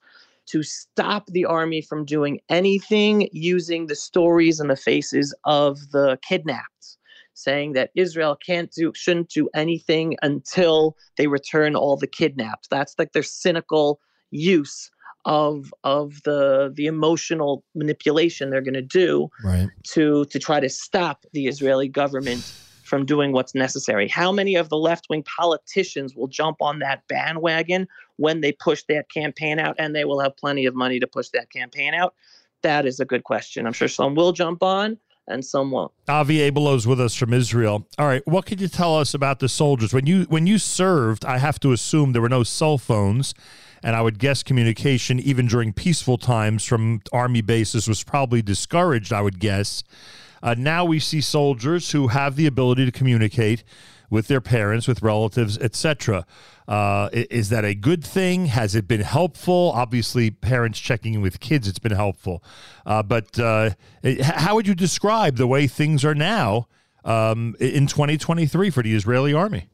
to 0.47 0.61
stop 0.61 1.25
the 1.25 1.45
army 1.45 1.81
from 1.81 2.05
doing 2.05 2.39
anything 2.49 3.29
using 3.31 3.87
the 3.87 3.95
stories 3.95 4.59
and 4.59 4.69
the 4.69 4.75
faces 4.75 5.33
of 5.43 5.79
the 5.89 6.19
kidnapped, 6.21 6.97
saying 7.33 7.73
that 7.73 7.89
Israel 7.95 8.35
can't 8.35 8.71
do, 8.71 8.91
shouldn't 8.93 9.29
do 9.29 9.49
anything 9.55 10.17
until 10.21 10.95
they 11.17 11.25
return 11.25 11.75
all 11.75 11.97
the 11.97 12.05
kidnapped. 12.05 12.69
That's 12.69 12.93
like 12.99 13.13
their 13.13 13.23
cynical 13.23 13.99
use 14.29 14.91
of 15.25 15.73
of 15.83 16.21
the 16.23 16.71
the 16.75 16.85
emotional 16.85 17.63
manipulation 17.75 18.49
they're 18.49 18.61
going 18.61 18.73
to 18.73 18.81
do 18.81 19.29
right. 19.43 19.69
to 19.83 20.25
to 20.25 20.39
try 20.39 20.59
to 20.59 20.69
stop 20.69 21.25
the 21.33 21.47
Israeli 21.47 21.87
government 21.87 22.41
from 22.83 23.05
doing 23.05 23.31
what's 23.31 23.55
necessary. 23.55 24.07
How 24.07 24.31
many 24.31 24.55
of 24.55 24.69
the 24.69 24.77
left 24.77 25.07
wing 25.09 25.23
politicians 25.23 26.15
will 26.15 26.27
jump 26.27 26.57
on 26.61 26.79
that 26.79 27.01
bandwagon 27.07 27.87
when 28.17 28.41
they 28.41 28.51
push 28.51 28.83
that 28.89 29.09
campaign 29.09 29.57
out, 29.57 29.75
and 29.79 29.95
they 29.95 30.05
will 30.05 30.19
have 30.19 30.35
plenty 30.37 30.65
of 30.65 30.75
money 30.75 30.99
to 30.99 31.07
push 31.07 31.29
that 31.29 31.49
campaign 31.49 31.93
out? 31.93 32.13
That 32.61 32.85
is 32.85 32.99
a 32.99 33.05
good 33.05 33.23
question. 33.23 33.65
I'm 33.65 33.73
sure 33.73 33.87
some 33.87 34.15
will 34.15 34.31
jump 34.31 34.61
on 34.61 34.99
and 35.27 35.43
some 35.43 35.71
won't. 35.71 35.91
Avi 36.07 36.41
Abelow's 36.41 36.85
with 36.85 36.99
us 36.99 37.15
from 37.15 37.33
Israel. 37.33 37.87
All 37.97 38.05
right, 38.05 38.21
what 38.27 38.45
could 38.45 38.59
you 38.59 38.67
tell 38.67 38.95
us 38.97 39.13
about 39.13 39.39
the 39.39 39.49
soldiers 39.49 39.93
when 39.93 40.05
you 40.05 40.23
when 40.25 40.47
you 40.47 40.57
served? 40.57 41.25
I 41.25 41.37
have 41.37 41.59
to 41.61 41.71
assume 41.71 42.11
there 42.11 42.21
were 42.21 42.29
no 42.29 42.43
cell 42.43 42.77
phones 42.77 43.33
and 43.83 43.95
I 43.95 44.01
would 44.01 44.17
guess 44.17 44.41
communication, 44.41 45.19
even 45.19 45.45
during 45.47 45.73
peaceful 45.73 46.17
times 46.17 46.63
from 46.65 47.01
army 47.11 47.41
bases, 47.41 47.87
was 47.87 48.03
probably 48.03 48.41
discouraged, 48.41 49.11
I 49.11 49.21
would 49.21 49.39
guess. 49.39 49.83
Uh, 50.41 50.55
now 50.57 50.85
we 50.85 50.99
see 50.99 51.21
soldiers 51.21 51.91
who 51.91 52.07
have 52.07 52.35
the 52.35 52.47
ability 52.47 52.85
to 52.85 52.91
communicate 52.91 53.63
with 54.09 54.27
their 54.27 54.41
parents, 54.41 54.87
with 54.87 55.01
relatives, 55.01 55.57
etc. 55.57 56.25
Uh, 56.67 57.09
is 57.11 57.49
that 57.49 57.65
a 57.65 57.73
good 57.73 58.03
thing? 58.03 58.45
Has 58.45 58.75
it 58.75 58.87
been 58.87 59.01
helpful? 59.01 59.71
Obviously, 59.73 60.29
parents 60.31 60.79
checking 60.79 61.15
in 61.15 61.21
with 61.21 61.39
kids, 61.39 61.67
it's 61.67 61.79
been 61.79 61.93
helpful. 61.93 62.43
Uh, 62.85 63.03
but 63.03 63.39
uh, 63.39 63.71
how 64.21 64.55
would 64.55 64.67
you 64.67 64.75
describe 64.75 65.37
the 65.37 65.47
way 65.47 65.67
things 65.67 66.05
are 66.05 66.15
now 66.15 66.67
um, 67.03 67.55
in 67.59 67.87
2023 67.87 68.69
for 68.69 68.83
the 68.83 68.93
Israeli 68.93 69.33
army? 69.33 69.67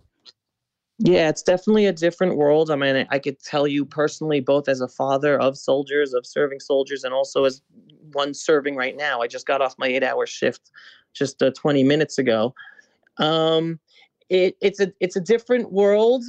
Yeah, 1.01 1.29
it's 1.29 1.41
definitely 1.41 1.85
a 1.85 1.93
different 1.93 2.35
world. 2.35 2.69
I 2.69 2.75
mean, 2.75 3.07
I 3.09 3.19
could 3.19 3.41
tell 3.41 3.65
you 3.65 3.85
personally, 3.85 4.41
both 4.41 4.67
as 4.67 4.81
a 4.81 4.87
father 4.87 5.39
of 5.39 5.57
soldiers, 5.57 6.13
of 6.13 6.25
serving 6.25 6.59
soldiers, 6.59 7.05
and 7.05 7.13
also 7.13 7.45
as 7.45 7.61
one 8.11 8.33
serving 8.33 8.75
right 8.75 8.97
now. 8.97 9.21
I 9.21 9.27
just 9.27 9.47
got 9.47 9.61
off 9.61 9.75
my 9.77 9.87
eight-hour 9.87 10.27
shift 10.27 10.71
just 11.13 11.41
uh, 11.41 11.51
20 11.51 11.85
minutes 11.85 12.17
ago. 12.17 12.53
Um, 13.17 13.79
it, 14.29 14.57
it's 14.61 14.81
a 14.81 14.91
it's 14.99 15.15
a 15.15 15.21
different 15.21 15.71
world. 15.71 16.25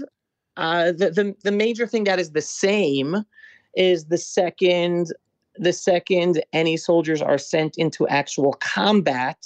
Uh, 0.56 0.92
the, 0.92 1.10
the 1.10 1.34
the 1.42 1.52
major 1.52 1.86
thing 1.86 2.04
that 2.04 2.20
is 2.20 2.30
the 2.30 2.40
same 2.40 3.24
is 3.74 4.06
the 4.06 4.18
second 4.18 5.12
the 5.56 5.72
second 5.72 6.42
any 6.52 6.76
soldiers 6.76 7.20
are 7.20 7.38
sent 7.38 7.76
into 7.76 8.06
actual 8.06 8.52
combat, 8.54 9.44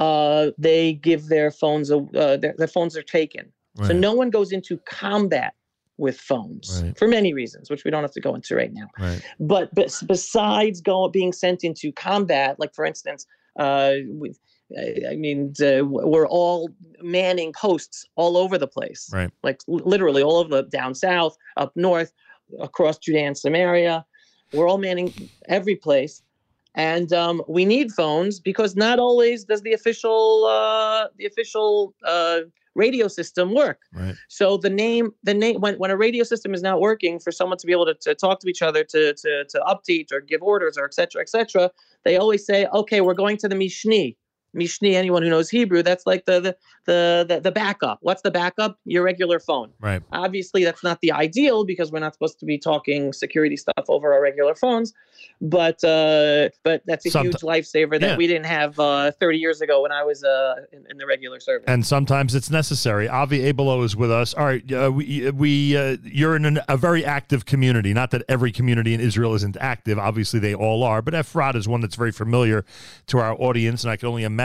uh, 0.00 0.50
they 0.58 0.94
give 0.94 1.28
their 1.28 1.52
phones 1.52 1.92
uh, 1.92 2.00
their, 2.12 2.54
their 2.58 2.68
phones 2.68 2.96
are 2.96 3.02
taken. 3.02 3.52
Right. 3.76 3.88
So 3.88 3.94
no 3.94 4.12
one 4.12 4.30
goes 4.30 4.52
into 4.52 4.78
combat 4.86 5.54
with 5.96 6.18
phones 6.18 6.82
Right. 6.82 6.96
for 6.98 7.06
many 7.08 7.32
reasons, 7.32 7.70
which 7.70 7.84
we 7.84 7.90
don't 7.90 8.02
have 8.02 8.12
to 8.12 8.20
go 8.20 8.34
into 8.34 8.54
right 8.56 8.72
now. 8.72 8.88
Right. 8.98 9.22
But 9.40 9.74
but 9.74 9.96
besides 10.06 10.80
going 10.80 11.12
being 11.12 11.32
sent 11.32 11.64
into 11.64 11.92
combat, 11.92 12.58
like 12.58 12.74
for 12.74 12.84
instance, 12.84 13.26
uh, 13.58 13.94
with, 14.08 14.38
I 14.76 15.12
I 15.12 15.16
mean, 15.16 15.52
uh, 15.62 15.84
we're 15.84 16.26
all 16.28 16.70
manning 17.00 17.52
posts 17.52 18.04
all 18.16 18.36
over 18.36 18.58
the 18.58 18.66
place, 18.66 19.08
Right. 19.12 19.30
like 19.42 19.60
literally 19.68 20.22
all 20.22 20.38
over 20.38 20.48
the 20.48 20.62
down 20.64 20.94
south, 20.94 21.36
up 21.56 21.72
north, 21.76 22.12
across 22.60 22.98
Judea 22.98 23.26
and 23.26 23.38
Samaria. 23.38 24.04
We're 24.52 24.68
all 24.68 24.78
manning 24.78 25.12
every 25.48 25.76
place, 25.76 26.22
and 26.74 27.12
um, 27.12 27.42
we 27.48 27.64
need 27.64 27.92
phones 27.92 28.40
because 28.40 28.76
not 28.76 28.98
always 28.98 29.44
does 29.44 29.62
the 29.62 29.72
official 29.72 30.46
uh, 30.46 31.08
the 31.16 31.26
official 31.26 31.94
uh, 32.04 32.40
radio 32.74 33.08
system 33.08 33.54
work. 33.54 33.80
Right. 33.92 34.14
So 34.28 34.56
the 34.56 34.70
name, 34.70 35.12
the 35.22 35.34
name, 35.34 35.60
when, 35.60 35.76
when 35.78 35.90
a 35.90 35.96
radio 35.96 36.24
system 36.24 36.54
is 36.54 36.62
not 36.62 36.80
working 36.80 37.20
for 37.20 37.30
someone 37.30 37.58
to 37.58 37.66
be 37.66 37.72
able 37.72 37.86
to, 37.86 37.94
to 37.94 38.14
talk 38.14 38.40
to 38.40 38.48
each 38.48 38.62
other, 38.62 38.84
to, 38.84 39.14
to, 39.14 39.44
to 39.44 39.60
update 39.60 40.12
or 40.12 40.20
give 40.20 40.42
orders 40.42 40.76
or 40.76 40.84
etc 40.84 40.94
cetera, 40.94 41.22
et 41.22 41.28
cetera, 41.28 41.70
they 42.04 42.16
always 42.16 42.44
say, 42.44 42.66
okay, 42.74 43.00
we're 43.00 43.14
going 43.14 43.36
to 43.38 43.48
the 43.48 43.54
Mishni. 43.54 44.16
Mishni, 44.54 44.94
anyone 44.94 45.22
who 45.22 45.30
knows 45.30 45.50
Hebrew, 45.50 45.82
that's 45.82 46.06
like 46.06 46.24
the, 46.26 46.40
the, 46.40 46.56
the, 46.86 47.24
the, 47.28 47.40
the 47.40 47.52
backup. 47.52 47.98
What's 48.02 48.22
the 48.22 48.30
backup? 48.30 48.78
Your 48.84 49.02
regular 49.02 49.40
phone. 49.40 49.70
Right. 49.80 50.02
Obviously, 50.12 50.64
that's 50.64 50.82
not 50.84 51.00
the 51.00 51.12
ideal 51.12 51.64
because 51.64 51.90
we're 51.92 51.98
not 52.00 52.14
supposed 52.14 52.38
to 52.40 52.46
be 52.46 52.58
talking 52.58 53.12
security 53.12 53.56
stuff 53.56 53.84
over 53.88 54.12
our 54.12 54.22
regular 54.22 54.54
phones. 54.54 54.92
But 55.40 55.82
uh, 55.84 56.50
but 56.62 56.82
that's 56.86 57.04
a 57.06 57.10
Somet- 57.10 57.24
huge 57.24 57.34
lifesaver 57.36 57.98
that 58.00 58.10
Yeah. 58.10 58.16
we 58.16 58.26
didn't 58.26 58.46
have 58.46 58.78
uh, 58.78 59.10
30 59.20 59.38
years 59.38 59.60
ago 59.60 59.82
when 59.82 59.90
I 59.92 60.02
was 60.04 60.22
uh, 60.22 60.54
in, 60.72 60.84
in 60.90 60.96
the 60.98 61.06
regular 61.06 61.40
service. 61.40 61.64
and 61.66 61.84
sometimes 61.84 62.34
it's 62.34 62.50
necessary. 62.50 63.08
Avi 63.08 63.52
Abelow 63.52 63.84
is 63.84 63.96
with 63.96 64.10
us. 64.10 64.32
All 64.34 64.44
right, 64.44 64.70
uh, 64.72 64.90
we 64.92 65.30
we 65.30 65.76
uh, 65.76 65.96
you're 66.04 66.36
in 66.36 66.44
an, 66.44 66.60
a 66.68 66.76
very 66.76 67.04
active 67.04 67.46
community. 67.46 67.92
Not 67.92 68.10
that 68.12 68.22
every 68.28 68.52
community 68.52 68.94
in 68.94 69.00
Israel 69.00 69.34
isn't 69.34 69.56
active. 69.60 69.98
Obviously, 69.98 70.38
they 70.40 70.54
all 70.54 70.82
are. 70.84 71.02
But 71.02 71.14
Efrat 71.14 71.56
is 71.56 71.66
one 71.66 71.80
that's 71.80 71.96
very 71.96 72.12
familiar 72.12 72.64
to 73.08 73.18
our 73.18 73.34
audience, 73.34 73.82
and 73.82 73.90
I 73.90 73.96
can 73.96 74.08
only 74.08 74.22
imagine 74.24 74.43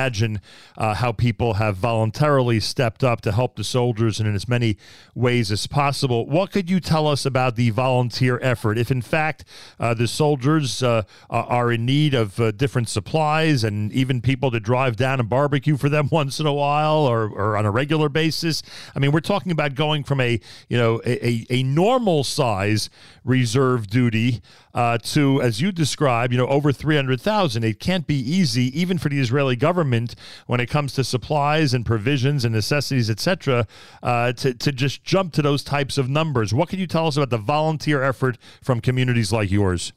uh, 0.78 0.94
how 0.96 1.12
people 1.12 1.56
have 1.56 1.78
voluntarily 1.78 2.60
stepped 2.60 3.04
up 3.04 3.22
to 3.22 3.32
help 3.32 3.56
the 3.56 3.64
soldiers 3.64 4.20
in 4.20 4.34
as 4.34 4.48
many 4.48 4.78
ways 5.14 5.52
as 5.52 5.68
possible. 5.68 6.26
What 6.26 6.52
could 6.52 6.70
you 6.70 6.80
tell 6.80 7.08
us 7.08 7.26
about 7.26 7.56
the 7.56 7.70
volunteer 7.70 8.40
effort? 8.42 8.78
If 8.78 8.90
in 8.90 9.02
fact 9.02 9.46
uh, 9.80 9.94
the 9.94 10.08
soldiers 10.08 10.82
uh, 10.82 11.04
are 11.30 11.60
are 11.60 11.72
in 11.74 11.86
need 11.86 12.14
of 12.14 12.40
uh, 12.40 12.52
different 12.52 12.88
supplies 12.88 13.64
and 13.64 13.92
even 13.92 14.22
people 14.22 14.50
to 14.50 14.60
drive 14.60 14.96
down 14.96 15.20
and 15.20 15.28
barbecue 15.28 15.78
for 15.78 15.90
them 15.90 16.08
once 16.12 16.40
in 16.40 16.46
a 16.46 16.54
while 16.54 17.06
or, 17.06 17.30
or 17.30 17.58
on 17.58 17.66
a 17.66 17.72
regular 17.72 18.08
basis. 18.08 18.64
I 18.96 19.00
mean, 19.00 19.12
we're 19.12 19.20
talking 19.20 19.52
about 19.52 19.76
going 19.76 20.04
from 20.04 20.22
a 20.22 20.40
you 20.70 20.78
know 20.78 21.02
a, 21.06 21.28
a, 21.28 21.46
a 21.50 21.64
normal 21.64 22.24
size 22.24 22.90
reserve 23.24 23.88
duty 23.88 24.42
uh, 24.80 24.98
to, 24.98 25.42
as 25.42 25.60
you 25.60 25.74
describe, 25.74 26.32
you 26.32 26.38
know, 26.38 26.48
over 26.48 26.72
three 26.72 26.96
hundred 26.96 27.20
thousand. 27.20 27.66
It 27.66 27.82
can't 27.82 28.08
be 28.08 28.16
easy, 28.16 28.80
even 28.80 28.98
for 28.98 29.10
the 29.10 29.20
Israeli 29.20 29.58
government, 29.58 30.16
when 30.48 30.62
it 30.62 30.68
comes 30.70 30.94
to 30.94 31.04
supplies 31.04 31.74
and 31.74 31.86
provisions 31.86 32.46
and 32.46 32.56
necessities, 32.56 33.10
etc., 33.10 33.68
uh, 34.02 34.32
to 34.32 34.54
to 34.54 34.72
just 34.72 35.04
jump 35.04 35.34
to 35.34 35.42
those 35.42 35.66
types 35.66 35.98
of 35.98 36.08
numbers. 36.08 36.54
What 36.54 36.70
can 36.70 36.80
you 36.80 36.88
tell 36.88 37.08
us 37.08 37.18
about 37.18 37.30
the 37.30 37.38
volunteer 37.38 38.02
effort 38.02 38.38
from 38.64 38.80
communities 38.80 39.34
like 39.34 39.52
yours? 39.52 39.92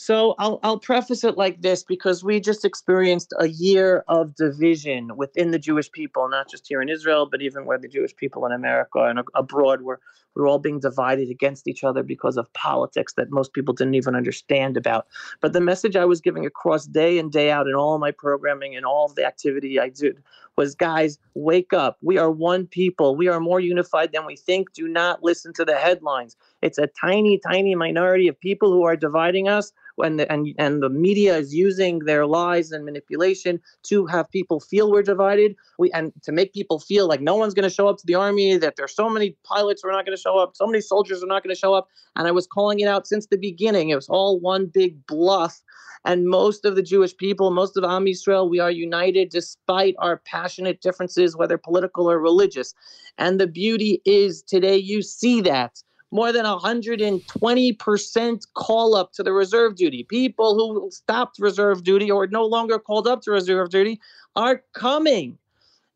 So 0.00 0.36
I'll 0.38 0.60
I'll 0.62 0.78
preface 0.78 1.24
it 1.24 1.36
like 1.36 1.60
this 1.60 1.82
because 1.82 2.22
we 2.22 2.38
just 2.38 2.64
experienced 2.64 3.34
a 3.40 3.48
year 3.48 4.04
of 4.06 4.36
division 4.36 5.16
within 5.16 5.50
the 5.50 5.58
Jewish 5.58 5.90
people, 5.90 6.28
not 6.28 6.48
just 6.48 6.68
here 6.68 6.80
in 6.80 6.88
Israel, 6.88 7.26
but 7.28 7.42
even 7.42 7.66
where 7.66 7.78
the 7.78 7.88
Jewish 7.88 8.14
people 8.14 8.46
in 8.46 8.52
America 8.52 9.00
and 9.00 9.18
abroad 9.34 9.82
were 9.82 9.98
we're 10.36 10.46
all 10.46 10.60
being 10.60 10.78
divided 10.78 11.30
against 11.30 11.66
each 11.66 11.82
other 11.82 12.04
because 12.04 12.36
of 12.36 12.52
politics 12.52 13.14
that 13.14 13.32
most 13.32 13.52
people 13.54 13.74
didn't 13.74 13.96
even 13.96 14.14
understand 14.14 14.76
about. 14.76 15.08
But 15.40 15.52
the 15.52 15.60
message 15.60 15.96
I 15.96 16.04
was 16.04 16.20
giving 16.20 16.46
across 16.46 16.86
day 16.86 17.18
in 17.18 17.28
day 17.28 17.50
out 17.50 17.66
in 17.66 17.74
all 17.74 17.98
my 17.98 18.12
programming 18.12 18.76
and 18.76 18.86
all 18.86 19.06
of 19.06 19.16
the 19.16 19.26
activity 19.26 19.80
I 19.80 19.88
did 19.88 20.22
was 20.56 20.76
guys, 20.76 21.18
wake 21.34 21.72
up. 21.72 21.98
We 22.02 22.18
are 22.18 22.30
one 22.30 22.66
people. 22.66 23.16
We 23.16 23.26
are 23.26 23.40
more 23.40 23.58
unified 23.58 24.12
than 24.12 24.26
we 24.26 24.36
think. 24.36 24.72
Do 24.74 24.86
not 24.86 25.24
listen 25.24 25.52
to 25.54 25.64
the 25.64 25.76
headlines. 25.76 26.36
It's 26.62 26.78
a 26.78 26.86
tiny, 26.86 27.38
tiny 27.38 27.74
minority 27.74 28.28
of 28.28 28.38
people 28.38 28.70
who 28.70 28.84
are 28.84 28.96
dividing 28.96 29.48
us 29.48 29.72
and 30.02 30.20
the, 30.20 30.30
and 30.32 30.54
and 30.58 30.82
the 30.82 30.88
media 30.88 31.36
is 31.36 31.54
using 31.54 32.00
their 32.00 32.26
lies 32.26 32.72
and 32.72 32.84
manipulation 32.84 33.60
to 33.84 34.06
have 34.06 34.30
people 34.30 34.60
feel 34.60 34.90
we're 34.90 35.02
divided. 35.02 35.54
We 35.78 35.90
and 35.92 36.12
to 36.22 36.32
make 36.32 36.52
people 36.52 36.78
feel 36.78 37.08
like 37.08 37.20
no 37.20 37.36
one's 37.36 37.54
going 37.54 37.68
to 37.68 37.74
show 37.74 37.88
up 37.88 37.98
to 37.98 38.06
the 38.06 38.14
army, 38.14 38.56
that 38.56 38.76
there's 38.76 38.94
so 38.94 39.08
many 39.08 39.36
pilots 39.44 39.82
who 39.82 39.88
are 39.88 39.92
not 39.92 40.04
going 40.04 40.16
to 40.16 40.22
show 40.22 40.38
up, 40.38 40.52
so 40.54 40.66
many 40.66 40.80
soldiers 40.80 41.22
are 41.22 41.26
not 41.26 41.42
going 41.42 41.54
to 41.54 41.60
show 41.60 41.74
up. 41.74 41.88
And 42.16 42.26
I 42.26 42.30
was 42.30 42.46
calling 42.46 42.80
it 42.80 42.88
out 42.88 43.06
since 43.06 43.26
the 43.26 43.38
beginning. 43.38 43.90
It 43.90 43.96
was 43.96 44.08
all 44.08 44.40
one 44.40 44.66
big 44.66 45.06
bluff. 45.06 45.60
And 46.04 46.26
most 46.26 46.64
of 46.64 46.76
the 46.76 46.82
Jewish 46.82 47.16
people, 47.16 47.50
most 47.50 47.76
of 47.76 47.84
Am 47.84 48.04
Yisrael, 48.04 48.48
we 48.48 48.60
are 48.60 48.70
united 48.70 49.30
despite 49.30 49.94
our 49.98 50.18
passionate 50.18 50.80
differences, 50.80 51.36
whether 51.36 51.58
political 51.58 52.10
or 52.10 52.18
religious. 52.20 52.72
And 53.18 53.40
the 53.40 53.48
beauty 53.48 54.00
is 54.04 54.42
today 54.42 54.76
you 54.76 55.02
see 55.02 55.40
that 55.42 55.82
more 56.10 56.32
than 56.32 56.44
120% 56.44 58.46
call 58.54 58.94
up 58.94 59.12
to 59.12 59.22
the 59.22 59.32
reserve 59.32 59.76
duty. 59.76 60.04
People 60.04 60.54
who 60.54 60.90
stopped 60.90 61.38
reserve 61.38 61.84
duty 61.84 62.10
or 62.10 62.26
no 62.26 62.46
longer 62.46 62.78
called 62.78 63.06
up 63.06 63.20
to 63.22 63.30
reserve 63.30 63.70
duty 63.70 64.00
are 64.36 64.62
coming. 64.72 65.36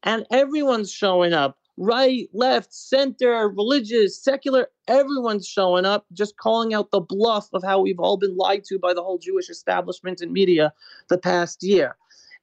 And 0.03 0.27
everyone's 0.31 0.93
showing 0.93 1.33
up 1.33 1.57
right, 1.79 2.29
left, 2.33 2.73
center, 2.73 3.49
religious, 3.49 4.23
secular, 4.23 4.69
everyone's 4.89 5.49
showing 5.49 5.87
up, 5.87 6.05
just 6.13 6.37
calling 6.37 6.75
out 6.75 6.91
the 6.91 7.01
bluff 7.01 7.49
of 7.53 7.63
how 7.63 7.81
we've 7.81 7.99
all 7.99 8.17
been 8.17 8.37
lied 8.37 8.65
to 8.65 8.79
by 8.79 8.93
the 8.93 9.03
whole 9.03 9.19
Jewish 9.19 9.49
establishment 9.49 10.21
and 10.21 10.33
media 10.33 10.73
the 11.09 11.19
past 11.19 11.63
year. 11.63 11.97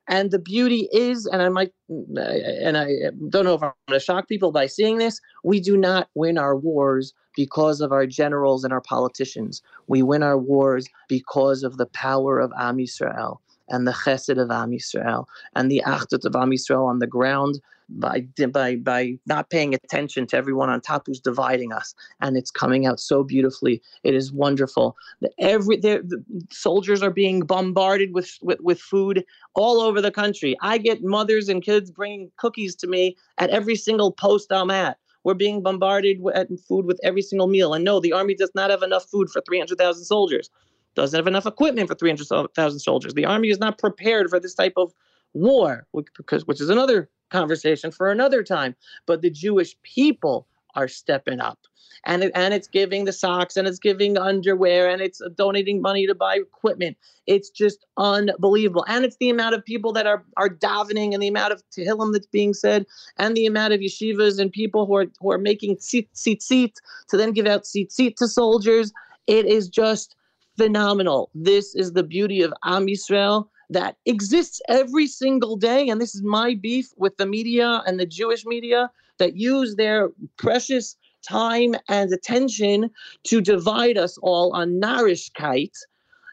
And 0.08 0.32
the 0.32 0.40
beauty 0.40 0.90
is, 0.92 1.28
and 1.28 1.44
I 1.44 1.50
might, 1.50 1.72
and 1.88 2.78
I 2.78 2.88
don't 3.30 3.46
know 3.46 3.54
if 3.54 3.62
I'm 3.62 3.74
going 3.88 4.00
to 4.00 4.02
shock 4.04 4.28
people 4.28 4.52
by 4.52 4.66
seeing 4.66 4.98
this, 4.98 5.22
we 5.44 5.60
do 5.60 5.78
not 5.78 6.10
win 6.16 6.40
our 6.40 6.56
wars 6.56 7.14
because 7.40 7.80
of 7.80 7.94
our 7.94 8.06
generals 8.06 8.66
and 8.66 8.74
our 8.74 8.82
politicians. 8.82 9.62
We 9.88 10.04
win 10.04 10.24
our 10.24 10.38
wars 10.38 10.86
because 11.08 11.64
of 11.64 11.78
the 11.78 11.86
power 11.86 12.38
of 12.38 12.52
Am 12.60 12.80
Yisrael 12.80 13.38
and 13.70 13.88
the 13.88 13.94
chesed 13.94 14.38
of 14.38 14.52
Am 14.52 14.72
Yisrael 14.72 15.24
and 15.56 15.72
the 15.72 15.82
achdut 15.86 16.26
of 16.26 16.36
Am 16.36 16.50
Yisrael 16.50 16.86
on 16.86 17.00
the 17.00 17.08
ground 17.08 17.62
by, 17.88 18.28
by, 18.52 18.76
by 18.76 19.18
not 19.26 19.50
paying 19.50 19.74
attention 19.74 20.28
to 20.28 20.36
everyone 20.36 20.70
on 20.70 20.82
top 20.82 21.04
who's 21.06 21.22
dividing 21.22 21.72
us. 21.72 21.96
And 22.20 22.36
it's 22.36 22.52
coming 22.52 22.86
out 22.86 23.00
so 23.00 23.24
beautifully. 23.24 23.82
It 24.04 24.16
is 24.16 24.34
wonderful. 24.34 24.98
The, 25.22 25.32
every, 25.40 25.78
the, 25.78 26.02
the 26.06 26.22
soldiers 26.52 27.02
are 27.02 27.10
being 27.10 27.40
bombarded 27.44 28.14
with, 28.14 28.38
with, 28.42 28.60
with 28.60 28.82
food 28.82 29.24
all 29.56 29.80
over 29.80 30.02
the 30.02 30.12
country. 30.12 30.58
I 30.62 30.78
get 30.78 31.06
mothers 31.06 31.48
and 31.48 31.64
kids 31.64 31.90
bringing 31.90 32.32
cookies 32.36 32.76
to 32.76 32.88
me 32.88 33.16
at 33.38 33.50
every 33.50 33.78
single 33.78 34.12
post 34.12 34.52
I'm 34.52 34.72
at. 34.72 34.98
We're 35.24 35.34
being 35.34 35.62
bombarded 35.62 36.22
with 36.22 36.36
food 36.68 36.86
with 36.86 37.00
every 37.04 37.22
single 37.22 37.48
meal. 37.48 37.74
And 37.74 37.84
no, 37.84 38.00
the 38.00 38.14
army 38.14 38.36
does 38.36 38.52
not 38.56 38.70
have 38.70 38.84
enough 38.84 39.06
food 39.06 39.30
for 39.30 39.42
300,000 39.42 40.06
soldiers. 40.06 40.50
Doesn't 40.96 41.18
have 41.18 41.28
enough 41.28 41.46
equipment 41.46 41.88
for 41.88 41.96
300,000 41.96 42.80
soldiers. 42.80 43.14
The 43.14 43.26
army 43.26 43.50
is 43.50 43.60
not 43.60 43.78
prepared 43.78 44.30
for 44.30 44.40
this 44.40 44.56
type 44.56 44.74
of 44.78 44.94
war, 45.34 45.86
which 45.92 46.62
is 46.62 46.70
another 46.70 47.10
conversation 47.30 47.92
for 47.92 48.10
another 48.10 48.44
time. 48.44 48.76
But 49.06 49.22
the 49.22 49.30
Jewish 49.30 49.76
people 49.84 50.48
are 50.76 50.88
stepping 50.88 51.40
up. 51.40 51.60
And, 52.06 52.32
and 52.34 52.54
it's 52.54 52.68
giving 52.68 53.06
the 53.06 53.12
socks 53.12 53.58
and 53.58 53.68
it's 53.68 53.80
giving 53.80 54.18
underwear 54.18 54.90
and 54.90 55.02
it's 55.02 55.22
donating 55.36 55.82
money 55.82 56.08
to 56.08 56.16
buy 56.16 56.36
equipment. 56.36 56.98
It's 57.28 57.50
just 57.50 57.86
unbelievable. 57.98 58.86
And 58.88 59.04
it's 59.04 59.18
the 59.20 59.30
amount 59.30 59.56
of 59.56 59.66
people 59.66 59.92
that 59.94 60.08
are, 60.08 60.24
are 60.38 60.50
davening 60.50 61.14
and 61.14 61.22
the 61.22 61.28
amount 61.28 61.52
of 61.52 61.62
tehillim 61.76 62.14
that's 62.14 62.28
being 62.28 62.54
said 62.54 62.86
and 63.18 63.36
the 63.36 63.46
amount 63.46 63.74
of 63.74 63.82
yeshivas 63.82 64.40
and 64.40 64.52
people 64.52 64.86
who 64.86 64.96
are, 64.96 65.08
who 65.20 65.32
are 65.32 65.38
making 65.38 65.78
seat 65.80 66.10
to 66.14 67.18
then 67.18 67.32
give 67.32 67.48
out 67.48 67.66
seat 67.66 67.92
to 68.18 68.28
soldiers. 68.28 68.94
It 69.28 69.46
is 69.46 69.68
just 69.68 70.16
phenomenal. 70.58 71.30
This 71.36 71.76
is 71.76 71.94
the 71.94 72.04
beauty 72.04 72.42
of 72.42 72.54
Am 72.64 72.88
Yisrael 72.88 73.48
that 73.70 73.98
exists 74.06 74.62
every 74.68 75.08
single 75.08 75.56
day. 75.56 75.90
And 75.90 76.02
this 76.02 76.16
is 76.16 76.24
my 76.24 76.56
beef 76.56 76.90
with 76.98 77.18
the 77.18 77.26
media 77.26 77.84
and 77.86 78.00
the 78.00 78.06
Jewish 78.06 78.46
media 78.46 78.90
that 79.20 79.36
use 79.36 79.76
their 79.76 80.10
precious 80.38 80.96
time 81.28 81.76
and 81.88 82.12
attention 82.12 82.90
to 83.26 83.42
divide 83.42 83.98
us 83.98 84.18
all 84.20 84.54
on 84.54 84.80
narishkeit 84.82 85.74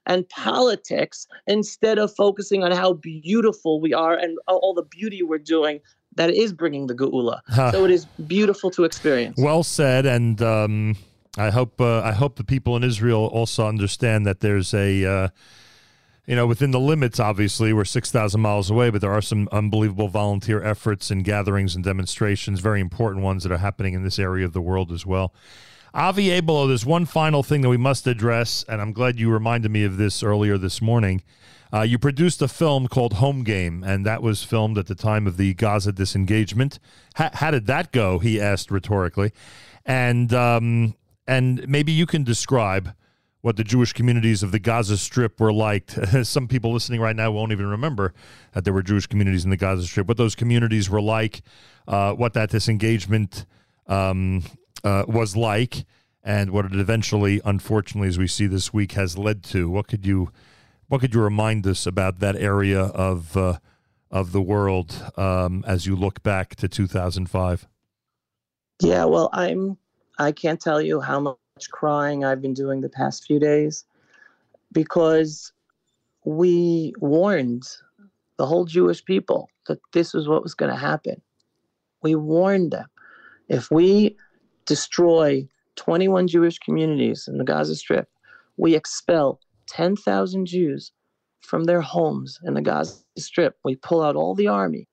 and 0.07 0.29
politics 0.29 1.27
instead 1.47 1.99
of 1.99 2.15
focusing 2.15 2.63
on 2.63 2.71
how 2.71 2.95
beautiful 2.95 3.81
we 3.81 3.93
are 3.93 4.15
and 4.15 4.39
all 4.47 4.73
the 4.73 4.85
beauty 4.85 5.23
we're 5.23 5.39
doing 5.39 5.81
that 6.15 6.31
is 6.31 6.53
bringing 6.53 6.87
the 6.87 6.95
geula. 6.95 7.41
Huh. 7.49 7.73
So 7.73 7.85
it 7.85 7.91
is 7.91 8.07
beautiful 8.27 8.71
to 8.71 8.85
experience. 8.85 9.39
Well 9.39 9.63
said, 9.63 10.07
and 10.07 10.41
um, 10.41 10.97
I 11.37 11.51
hope 11.51 11.81
uh, 11.81 12.01
I 12.01 12.13
hope 12.13 12.37
the 12.37 12.45
people 12.45 12.77
in 12.77 12.85
Israel 12.85 13.27
also 13.27 13.67
understand 13.67 14.25
that 14.27 14.41
there's 14.41 14.73
a 14.73 15.05
uh, 15.05 15.29
you 16.27 16.35
know, 16.35 16.47
within 16.47 16.73
the 16.73 16.81
limits, 16.81 17.21
obviously, 17.21 17.73
we're 17.73 17.85
6,000 17.85 18.41
miles 18.41 18.69
away, 18.69 18.91
but 18.91 19.01
there 19.01 19.13
are 19.13 19.23
some 19.23 19.49
unbelievable 19.53 20.09
volunteer 20.09 20.63
efforts 20.63 21.11
and 21.11 21.25
gatherings 21.25 21.77
and 21.77 21.85
demonstrations, 21.85 22.59
very 22.59 22.81
important 22.81 23.23
ones 23.23 23.45
that 23.45 23.53
are 23.53 23.59
happening 23.59 23.95
in 23.95 24.03
this 24.03 24.19
area 24.19 24.45
of 24.45 24.53
the 24.53 24.61
world 24.61 24.91
as 24.91 25.07
well. 25.07 25.33
Avi 25.95 26.29
Abelow, 26.29 26.67
there's 26.67 26.85
one 26.85 27.07
final 27.07 27.43
thing 27.43 27.61
that 27.63 27.69
we 27.69 27.77
must 27.77 28.07
address, 28.07 28.65
and 28.69 28.83
I'm 28.83 28.93
glad 28.93 29.19
you 29.19 29.31
reminded 29.31 29.71
me 29.71 29.85
of 29.85 29.97
this 29.97 30.23
earlier 30.23 30.59
this 30.59 30.83
morning. 30.83 31.23
Uh, 31.73 31.83
you 31.83 31.99
produced 31.99 32.43
a 32.43 32.49
film 32.49 32.89
called 32.89 33.15
Home 33.15 33.45
Game, 33.45 33.85
and 33.85 34.05
that 34.05 34.21
was 34.21 34.43
filmed 34.43 34.79
at 34.79 34.89
the 34.89 34.95
time 34.95 35.27
of 35.27 35.37
the 35.37 35.55
Gaza 35.55 35.93
disengagement. 35.93 36.79
H- 37.19 37.31
how 37.35 37.51
did 37.51 37.67
that 37.67 37.93
go? 37.93 38.19
He 38.19 38.41
asked 38.41 38.71
rhetorically, 38.71 39.33
and 39.85 40.33
um, 40.33 40.95
and 41.27 41.67
maybe 41.69 41.93
you 41.93 42.07
can 42.07 42.25
describe 42.25 42.95
what 43.47 43.55
the 43.55 43.63
Jewish 43.63 43.93
communities 43.93 44.43
of 44.43 44.51
the 44.51 44.59
Gaza 44.59 44.99
Strip 44.99 45.39
were 45.39 45.53
like. 45.53 45.93
Some 46.25 46.49
people 46.49 46.73
listening 46.73 47.01
right 47.01 47.15
now 47.15 47.31
won't 47.31 47.53
even 47.53 47.69
remember 47.69 48.13
that 48.55 48.65
there 48.65 48.73
were 48.73 48.83
Jewish 48.83 49.07
communities 49.07 49.45
in 49.45 49.51
the 49.51 49.57
Gaza 49.57 49.87
Strip. 49.87 50.09
What 50.09 50.17
those 50.17 50.35
communities 50.35 50.91
were 50.91 51.01
like, 51.01 51.43
uh, 51.87 52.13
what 52.15 52.33
that 52.33 52.51
disengagement 52.51 53.47
um, 53.87 54.43
uh, 54.83 55.05
was 55.07 55.37
like, 55.37 55.85
and 56.25 56.51
what 56.51 56.65
it 56.65 56.75
eventually, 56.75 57.41
unfortunately, 57.45 58.09
as 58.09 58.19
we 58.19 58.27
see 58.27 58.49
this 58.49 58.73
week, 58.73 58.93
has 58.93 59.17
led 59.17 59.45
to. 59.45 59.71
What 59.71 59.87
could 59.87 60.05
you, 60.05 60.33
what 60.89 61.01
could 61.01 61.15
you 61.15 61.23
remind 61.23 61.69
us 61.69 61.87
about 61.87 62.19
that 62.19 62.35
area 62.35 62.81
of 62.81 63.37
uh, 63.37 63.59
of 64.11 64.33
the 64.33 64.43
world 64.43 65.13
um, 65.17 65.63
as 65.69 65.87
you 65.87 65.95
look 65.95 66.21
back 66.25 66.57
to 66.57 66.67
2005? 66.67 67.69
Yeah, 68.81 69.05
well, 69.05 69.31
I'm 69.33 69.79
I 70.19 70.33
can't 70.33 70.61
tell 70.61 70.83
you 70.83 71.01
how 71.01 71.21
much 71.21 71.37
crying 71.67 72.25
I've 72.25 72.43
been 72.43 72.53
doing 72.53 72.83
the 72.83 72.89
past 72.91 73.25
few 73.25 73.41
days 73.41 73.87
because 74.73 75.53
we 76.25 76.93
warned 76.99 77.67
the 78.37 78.45
whole 78.45 78.67
Jewish 78.67 79.03
people 79.05 79.49
that 79.67 79.79
this 79.93 80.13
was 80.13 80.29
what 80.29 80.43
was 80.43 80.55
going 80.55 80.71
to 80.71 80.79
happen. 80.79 81.23
We 82.03 82.15
warned 82.15 82.73
them 82.73 82.87
if 83.49 83.71
we 83.71 84.17
destroy 84.67 85.49
21 85.77 86.29
Jewish 86.29 86.59
communities 86.59 87.29
in 87.29 87.39
the 87.39 87.45
Gaza 87.45 87.77
Strip, 87.77 88.09
we 88.57 88.75
expel 88.75 89.41
10,000 89.69 90.47
Jews 90.47 90.93
from 91.41 91.65
their 91.65 91.81
homes 91.81 92.39
in 92.45 92.55
the 92.55 92.63
Gaza 92.63 92.97
Strip. 93.19 93.57
We 93.65 93.77
pull 93.77 94.03
out 94.03 94.17
all 94.17 94.35
the 94.35 94.49
army. 94.49 94.89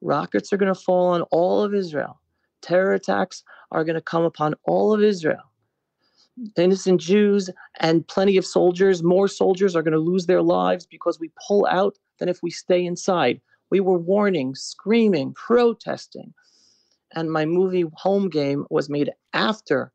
Rockets 0.00 0.52
are 0.52 0.56
going 0.56 0.72
to 0.72 0.80
fall 0.80 1.08
on 1.08 1.22
all 1.30 1.62
of 1.62 1.74
Israel. 1.74 2.20
Terror 2.62 2.94
attacks 2.94 3.42
are 3.72 3.84
going 3.84 3.94
to 3.94 4.00
come 4.00 4.24
upon 4.24 4.54
all 4.64 4.94
of 4.94 5.02
Israel. 5.02 5.42
Innocent 6.56 7.00
Jews 7.00 7.50
and 7.80 8.06
plenty 8.06 8.36
of 8.36 8.44
soldiers, 8.44 9.02
more 9.02 9.28
soldiers 9.28 9.74
are 9.74 9.82
going 9.82 9.92
to 9.92 9.98
lose 9.98 10.26
their 10.26 10.42
lives 10.42 10.86
because 10.86 11.18
we 11.18 11.30
pull 11.46 11.66
out 11.66 11.98
than 12.18 12.28
if 12.28 12.42
we 12.42 12.50
stay 12.50 12.84
inside. 12.84 13.40
We 13.70 13.80
were 13.80 13.98
warning, 13.98 14.54
screaming, 14.54 15.34
protesting. 15.34 16.34
And 17.14 17.32
my 17.32 17.46
movie 17.46 17.84
Home 17.94 18.28
Game 18.28 18.66
was 18.70 18.88
made 18.88 19.10
after 19.32 19.92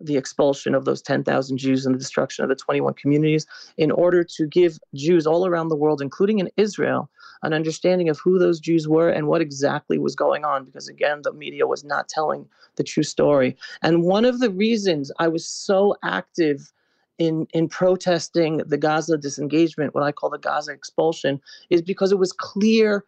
the 0.00 0.16
expulsion 0.16 0.74
of 0.74 0.84
those 0.84 1.02
10,000 1.02 1.56
Jews 1.56 1.86
and 1.86 1.94
the 1.94 1.98
destruction 1.98 2.44
of 2.44 2.48
the 2.48 2.56
21 2.56 2.94
communities 2.94 3.46
in 3.76 3.90
order 3.90 4.24
to 4.24 4.46
give 4.46 4.78
Jews 4.94 5.26
all 5.26 5.46
around 5.46 5.68
the 5.68 5.76
world, 5.76 6.02
including 6.02 6.38
in 6.38 6.50
Israel, 6.56 7.10
an 7.44 7.52
understanding 7.52 8.08
of 8.08 8.18
who 8.18 8.38
those 8.38 8.58
Jews 8.58 8.88
were 8.88 9.08
and 9.08 9.28
what 9.28 9.40
exactly 9.40 9.98
was 9.98 10.16
going 10.16 10.44
on. 10.44 10.64
Because 10.64 10.88
again, 10.88 11.20
the 11.22 11.32
media 11.32 11.66
was 11.66 11.84
not 11.84 12.08
telling 12.08 12.48
the 12.76 12.82
true 12.82 13.02
story. 13.02 13.56
And 13.82 14.02
one 14.02 14.24
of 14.24 14.40
the 14.40 14.50
reasons 14.50 15.12
I 15.18 15.28
was 15.28 15.46
so 15.46 15.94
active 16.02 16.72
in 17.18 17.46
in 17.52 17.68
protesting 17.68 18.58
the 18.66 18.78
Gaza 18.78 19.16
disengagement, 19.16 19.94
what 19.94 20.02
I 20.02 20.10
call 20.10 20.30
the 20.30 20.38
Gaza 20.38 20.72
expulsion, 20.72 21.40
is 21.70 21.82
because 21.82 22.10
it 22.10 22.18
was 22.18 22.32
clear 22.32 23.04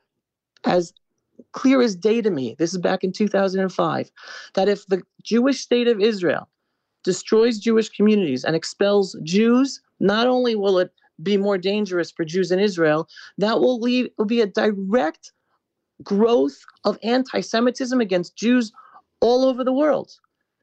as 0.64 0.92
clear 1.52 1.82
as 1.82 1.96
day 1.96 2.22
to 2.22 2.30
me. 2.30 2.54
This 2.58 2.72
is 2.72 2.78
back 2.78 3.02
in 3.02 3.12
2005 3.12 4.10
that 4.54 4.68
if 4.68 4.86
the 4.86 5.02
Jewish 5.22 5.60
state 5.60 5.88
of 5.88 6.00
Israel 6.00 6.48
destroys 7.04 7.58
Jewish 7.58 7.88
communities 7.88 8.44
and 8.44 8.54
expels 8.56 9.16
Jews, 9.22 9.80
not 10.00 10.26
only 10.26 10.56
will 10.56 10.78
it 10.78 10.92
be 11.22 11.36
more 11.36 11.58
dangerous 11.58 12.10
for 12.10 12.24
Jews 12.24 12.50
in 12.50 12.58
Israel, 12.58 13.08
that 13.38 13.60
will 13.60 13.80
lead 13.80 14.10
will 14.18 14.26
be 14.26 14.40
a 14.40 14.46
direct 14.46 15.32
growth 16.02 16.58
of 16.84 16.98
anti-Semitism 17.02 18.00
against 18.00 18.36
Jews 18.36 18.72
all 19.20 19.44
over 19.44 19.64
the 19.64 19.72
world. 19.72 20.12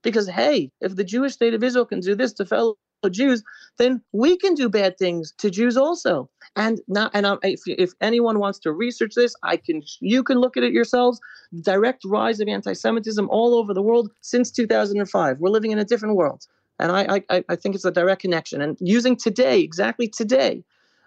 Because 0.03 0.27
hey, 0.27 0.71
if 0.81 0.95
the 0.95 1.03
Jewish 1.03 1.33
state 1.33 1.53
of 1.53 1.63
Israel 1.63 1.85
can 1.85 2.01
do 2.01 2.15
this 2.15 2.33
to 2.33 2.45
fellow 2.45 2.75
Jews, 3.09 3.43
then 3.77 4.01
we 4.11 4.37
can 4.37 4.53
do 4.53 4.69
bad 4.69 4.97
things 4.97 5.33
to 5.39 5.49
Jews 5.49 5.77
also. 5.77 6.29
And 6.55 6.79
not 6.87 7.11
and 7.13 7.25
um, 7.25 7.39
if, 7.43 7.61
if 7.65 7.91
anyone 8.01 8.39
wants 8.39 8.59
to 8.59 8.71
research 8.71 9.13
this, 9.15 9.35
I 9.43 9.57
can 9.57 9.81
you 9.99 10.23
can 10.23 10.39
look 10.39 10.57
at 10.57 10.63
it 10.63 10.73
yourselves. 10.73 11.19
Direct 11.61 12.03
rise 12.05 12.39
of 12.39 12.47
anti-Semitism 12.47 13.27
all 13.29 13.55
over 13.55 13.73
the 13.73 13.81
world 13.81 14.11
since 14.21 14.51
2005. 14.51 15.39
We're 15.39 15.49
living 15.49 15.71
in 15.71 15.79
a 15.79 15.85
different 15.85 16.15
world, 16.15 16.45
and 16.79 16.91
I 16.91 17.21
I, 17.29 17.43
I 17.49 17.55
think 17.55 17.75
it's 17.75 17.85
a 17.85 17.91
direct 17.91 18.21
connection. 18.21 18.61
And 18.61 18.77
using 18.79 19.15
today, 19.15 19.61
exactly 19.61 20.07
today, 20.07 20.63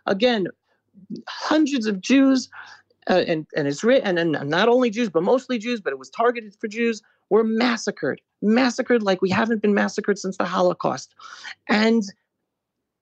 again, 0.06 0.46
hundreds 1.28 1.86
of 1.86 2.00
Jews 2.00 2.48
uh, 3.08 3.24
and 3.26 3.46
and 3.56 3.66
Israel 3.66 4.00
and, 4.04 4.18
and 4.18 4.32
not 4.50 4.68
only 4.68 4.90
Jews, 4.90 5.10
but 5.10 5.22
mostly 5.22 5.58
Jews, 5.58 5.80
but 5.80 5.92
it 5.92 5.98
was 5.98 6.10
targeted 6.10 6.56
for 6.60 6.68
Jews 6.68 7.02
were 7.30 7.44
massacred, 7.44 8.20
massacred 8.42 9.02
like 9.02 9.20
we 9.20 9.30
haven't 9.30 9.62
been 9.62 9.74
massacred 9.74 10.18
since 10.18 10.36
the 10.36 10.44
Holocaust. 10.44 11.14
And 11.68 12.02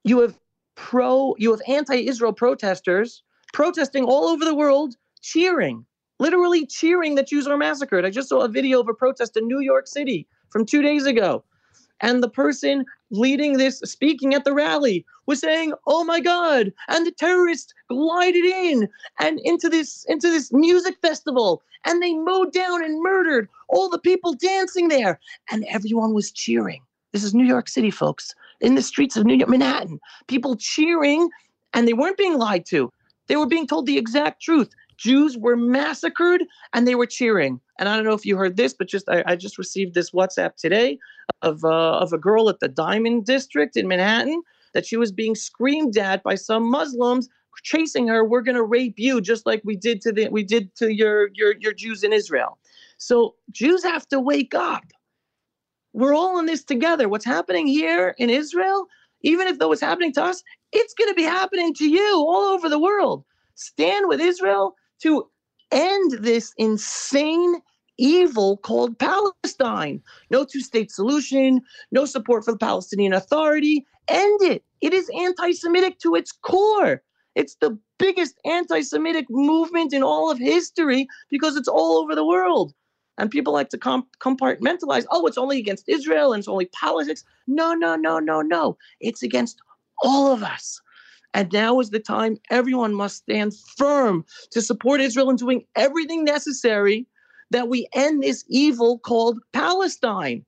you 0.03 0.21
have 0.21 0.39
pro, 0.77 1.35
you 1.39 1.51
have 1.51 1.61
anti-Israel 1.69 2.33
protesters 2.33 3.23
protesting 3.53 4.05
all 4.05 4.25
over 4.25 4.45
the 4.45 4.55
world, 4.55 4.97
cheering, 5.21 5.85
literally 6.19 6.67
cheering 6.67 7.15
that 7.15 7.29
Jews 7.29 7.47
are 7.47 7.57
massacred. 7.57 8.05
I 8.05 8.11
just 8.11 8.29
saw 8.29 8.41
a 8.41 8.49
video 8.49 8.81
of 8.81 8.89
a 8.89 8.95
protest 8.95 9.37
in 9.37 9.47
New 9.47 9.61
York 9.61 9.87
City 9.87 10.27
from 10.51 10.65
two 10.67 10.83
days 10.83 11.07
ago. 11.07 11.45
And 12.05 12.23
the 12.23 12.29
person 12.29 12.85
leading 13.11 13.57
this, 13.57 13.79
speaking 13.79 14.35
at 14.35 14.45
the 14.45 14.53
rally, 14.53 15.07
was 15.25 15.41
saying, 15.41 15.73
"Oh 15.87 16.05
my 16.05 16.21
God!" 16.21 16.71
And 16.89 17.07
the 17.07 17.11
terrorists 17.11 17.73
glided 17.89 18.45
in 18.45 18.91
and 19.19 19.41
into 19.43 19.71
this 19.71 20.05
into 20.07 20.29
this 20.29 20.53
music 20.53 20.97
festival, 21.01 21.63
and 21.87 22.03
they 22.03 22.13
mowed 22.13 22.53
down 22.53 22.85
and 22.85 23.03
murdered 23.03 23.49
all 23.71 23.89
the 23.89 23.99
people 23.99 24.35
dancing 24.35 24.89
there, 24.89 25.19
and 25.51 25.65
everyone 25.65 26.13
was 26.13 26.31
cheering. 26.31 26.83
This 27.13 27.25
is 27.25 27.33
New 27.33 27.47
York 27.47 27.69
City, 27.69 27.91
folks, 27.91 28.35
in 28.61 28.75
the 28.75 28.83
streets 28.83 29.17
of 29.17 29.25
New 29.25 29.37
York, 29.37 29.49
Manhattan. 29.49 29.99
People 30.27 30.57
cheering, 30.57 31.31
and 31.73 31.89
they 31.89 31.95
weren't 31.95 32.19
being 32.19 32.37
lied 32.37 32.67
to. 32.67 32.93
They 33.29 33.37
were 33.37 33.47
being 33.47 33.67
told 33.67 33.87
the 33.87 33.97
exact 33.97 34.43
truth. 34.43 34.69
Jews 34.97 35.37
were 35.37 35.57
massacred, 35.57 36.45
and 36.73 36.87
they 36.87 36.95
were 36.95 37.07
cheering. 37.07 37.61
And 37.79 37.89
I 37.89 37.97
don't 37.97 38.05
know 38.05 38.15
if 38.15 38.25
you 38.25 38.37
heard 38.37 38.57
this, 38.57 38.75
but 38.75 38.89
just 38.89 39.09
I, 39.09 39.23
I 39.27 39.37
just 39.37 39.59
received 39.59 39.95
this 39.95 40.11
WhatsApp 40.11 40.57
today 40.57 40.99
of 41.43 41.65
uh, 41.65 41.99
of 41.99 42.13
a 42.13 42.19
girl 42.19 42.49
at 42.49 42.61
the 42.61 42.69
Diamond 42.69 43.27
District 43.27 43.77
in 43.77 43.89
Manhattan 43.89 44.43
that 44.73 44.87
she 44.87 44.97
was 44.97 45.13
being 45.13 45.35
screamed 45.35 45.97
at 45.97 46.23
by 46.23 46.35
some 46.35 46.65
Muslims 46.71 47.29
chasing 47.63 48.09
her. 48.09 48.25
We're 48.25 48.43
going 48.43 48.57
to 48.57 48.65
rape 48.65 48.99
you, 48.99 49.21
just 49.21 49.47
like 49.47 49.63
we 49.65 49.77
did 49.77 50.01
to 50.03 50.13
the 50.13 50.29
we 50.29 50.45
did 50.45 50.75
to 50.77 50.93
your 50.93 51.31
your 51.35 51.55
your 51.59 51.73
Jews 51.73 52.05
in 52.05 52.13
Israel. 52.13 52.59
So 52.99 53.35
Jews 53.51 53.83
have 53.83 54.09
to 54.09 54.21
wake 54.21 54.55
up. 54.55 54.85
We're 55.93 56.15
all 56.15 56.39
in 56.39 56.47
this 56.47 56.65
together. 56.65 57.09
What's 57.09 57.25
happening 57.25 57.67
here 57.67 58.15
in 58.19 58.31
Israel, 58.31 58.87
even 59.23 59.47
if 59.47 59.59
though 59.59 59.73
it's 59.73 59.81
happening 59.81 60.13
to 60.15 60.25
us, 60.25 60.43
it's 60.73 60.95
going 60.95 61.11
to 61.11 61.15
be 61.15 61.23
happening 61.23 61.73
to 61.75 61.89
you 61.89 62.17
all 62.17 62.45
over 62.53 62.69
the 62.69 62.79
world. 62.79 63.25
Stand 63.55 64.09
with 64.09 64.21
Israel 64.21 64.75
to 65.03 65.29
end 65.71 66.13
this 66.21 66.53
insane 66.57 67.61
evil 67.99 68.57
called 68.59 68.99
Palestine. 68.99 70.03
No 70.31 70.45
two 70.45 70.61
state 70.61 70.91
solution, 70.91 71.61
no 71.93 72.05
support 72.05 72.45
for 72.45 72.53
the 72.53 72.59
Palestinian 72.59 73.13
Authority. 73.13 73.87
End 74.09 74.43
it. 74.43 74.65
It 74.81 74.93
is 74.93 75.11
anti 75.19 75.53
Semitic 75.53 75.99
to 76.01 76.15
its 76.15 76.33
core. 76.33 77.03
It's 77.35 77.57
the 77.57 77.79
biggest 77.99 78.39
anti 78.45 78.83
Semitic 78.83 79.27
movement 79.31 79.93
in 79.93 80.03
all 80.03 80.31
of 80.31 80.39
history 80.39 81.09
because 81.31 81.57
it's 81.57 81.69
all 81.69 81.99
over 81.99 82.15
the 82.15 82.27
world. 82.27 82.75
And 83.17 83.31
people 83.31 83.53
like 83.53 83.69
to 83.69 83.79
comp- 83.79 84.19
compartmentalize 84.19 85.07
oh, 85.11 85.27
it's 85.27 85.39
only 85.39 85.59
against 85.59 85.89
Israel 85.89 86.33
and 86.33 86.41
it's 86.41 86.49
only 86.49 86.67
politics. 86.67 87.25
No, 87.47 87.73
no, 87.75 87.95
no, 87.97 88.19
no, 88.19 88.43
no. 88.43 88.77
It's 89.01 89.23
against 89.23 89.61
all 90.03 90.33
of 90.33 90.43
us. 90.43 90.81
And 91.35 91.53
now 91.53 91.81
is 91.81 91.91
the 91.91 91.99
time 91.99 92.39
everyone 92.51 92.95
must 92.95 93.17
stand 93.17 93.55
firm 93.77 94.25
to 94.53 94.63
support 94.63 95.01
Israel 95.01 95.31
in 95.31 95.37
doing 95.37 95.67
everything 95.75 96.25
necessary 96.25 97.07
that 97.51 97.69
we 97.69 97.89
end 97.93 98.23
this 98.23 98.45
evil 98.49 99.01
called 99.01 99.41
Palestine. 99.53 100.47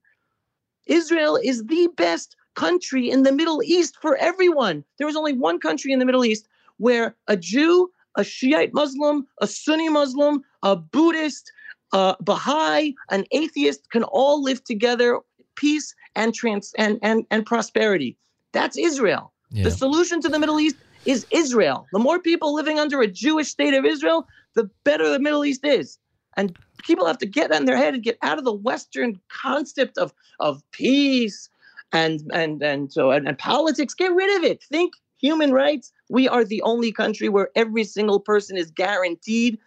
Israel 0.87 1.37
is 1.43 1.65
the 1.65 1.89
best 1.97 2.37
country 2.55 3.09
in 3.09 3.23
the 3.23 3.33
Middle 3.33 3.61
East 3.63 3.97
for 4.01 4.15
everyone. 4.15 4.83
There 4.97 5.09
is 5.09 5.17
only 5.17 5.33
one 5.33 5.59
country 5.59 5.91
in 5.91 5.99
the 5.99 6.05
Middle 6.05 6.25
East 6.25 6.47
where 6.77 7.15
a 7.27 7.35
Jew, 7.35 7.91
a 8.15 8.23
Shiite 8.23 8.73
Muslim, 8.73 9.27
a 9.41 9.47
Sunni 9.47 9.89
Muslim, 9.89 10.41
a 10.63 10.75
Buddhist, 10.75 11.51
a 11.91 12.15
Baha'i, 12.21 12.95
an 13.11 13.25
atheist 13.31 13.89
can 13.91 14.03
all 14.03 14.41
live 14.41 14.63
together, 14.63 15.19
peace 15.55 15.93
and 16.15 16.33
trans 16.33 16.73
and 16.77 16.97
and, 17.01 17.25
and 17.29 17.45
prosperity. 17.45 18.17
That's 18.53 18.77
Israel. 18.77 19.33
Yeah. 19.51 19.63
The 19.63 19.71
solution 19.71 20.21
to 20.21 20.29
the 20.29 20.39
Middle 20.39 20.59
East 20.59 20.77
is 21.05 21.25
Israel. 21.31 21.87
The 21.91 21.99
more 21.99 22.19
people 22.19 22.53
living 22.53 22.79
under 22.79 23.01
a 23.01 23.07
Jewish 23.07 23.47
state 23.47 23.73
of 23.73 23.85
Israel, 23.85 24.27
the 24.55 24.69
better 24.83 25.09
the 25.09 25.19
Middle 25.19 25.45
East 25.45 25.65
is. 25.65 25.97
And 26.35 26.55
people 26.83 27.05
have 27.07 27.17
to 27.19 27.25
get 27.25 27.49
that 27.49 27.59
in 27.59 27.65
their 27.65 27.77
head 27.77 27.93
and 27.93 28.03
get 28.03 28.17
out 28.21 28.37
of 28.37 28.43
the 28.43 28.53
Western 28.53 29.19
concept 29.29 29.97
of 29.97 30.13
of 30.39 30.61
peace 30.71 31.49
and 31.91 32.21
and 32.33 32.61
and 32.61 32.91
so 32.91 33.11
and, 33.11 33.27
and 33.27 33.37
politics. 33.37 33.93
Get 33.93 34.13
rid 34.13 34.37
of 34.37 34.43
it. 34.43 34.61
Think 34.63 34.93
human 35.19 35.51
rights. 35.51 35.91
We 36.09 36.27
are 36.27 36.43
the 36.43 36.61
only 36.61 36.91
country 36.91 37.29
where 37.29 37.49
every 37.55 37.83
single 37.83 38.19
person 38.19 38.57
is 38.57 38.69
guaranteed 38.71 39.57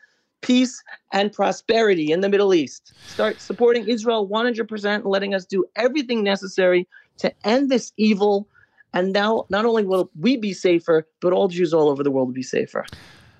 peace 0.42 0.82
and 1.12 1.32
prosperity 1.32 2.12
in 2.12 2.20
the 2.20 2.28
Middle 2.28 2.54
East. 2.54 2.94
Start 3.06 3.42
supporting 3.42 3.88
Israel 3.88 4.28
100% 4.28 4.94
and 4.94 5.04
letting 5.04 5.34
us 5.34 5.44
do 5.44 5.64
everything 5.76 6.22
necessary 6.22 6.88
to 7.18 7.32
end 7.44 7.70
this 7.70 7.92
evil. 7.96 8.48
And 8.92 9.12
now, 9.12 9.46
not 9.50 9.64
only 9.64 9.84
will 9.84 10.10
we 10.18 10.36
be 10.36 10.52
safer, 10.52 11.06
but 11.20 11.32
all 11.32 11.48
Jews 11.48 11.72
all 11.72 11.88
over 11.88 12.02
the 12.02 12.10
world 12.10 12.28
will 12.28 12.34
be 12.34 12.42
safer. 12.42 12.84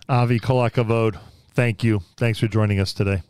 Avi 0.09 0.39
Kolakavod, 0.39 1.19
thank 1.55 1.83
you. 1.83 2.01
Thanks 2.17 2.39
for 2.39 2.49
joining 2.49 2.81
us 2.81 2.93
today. 2.93 3.23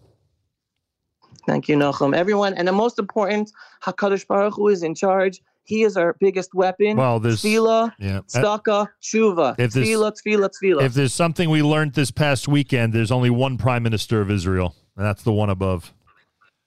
Thank 1.46 1.68
you, 1.68 1.76
Nachum. 1.76 2.14
Everyone, 2.14 2.54
and 2.54 2.68
the 2.68 2.72
most 2.72 2.98
important, 2.98 3.50
Hakadosh 3.83 4.26
Baruch 4.26 4.54
Hu 4.54 4.68
is 4.68 4.83
in 4.83 4.94
charge. 4.94 5.40
He 5.64 5.83
is 5.83 5.96
our 5.96 6.16
biggest 6.20 6.54
weapon. 6.54 6.96
Well, 6.96 7.20
there's 7.20 7.42
Tefillah, 7.42 7.92
yeah. 7.98 8.20
tzedakah, 8.26 8.88
tshuva. 9.02 9.54
If 9.59 9.72
tefillah, 9.72 10.12
tefillah. 10.12 10.83
If 10.83 10.94
there's 10.94 11.14
something 11.14 11.48
we 11.48 11.62
learned 11.62 11.94
this 11.94 12.11
past 12.11 12.48
weekend, 12.48 12.92
there's 12.92 13.11
only 13.11 13.30
one 13.30 13.56
prime 13.56 13.83
minister 13.83 14.20
of 14.20 14.30
Israel, 14.30 14.74
and 14.96 15.06
that's 15.06 15.22
the 15.22 15.33
one 15.33 15.50
above. 15.50 15.92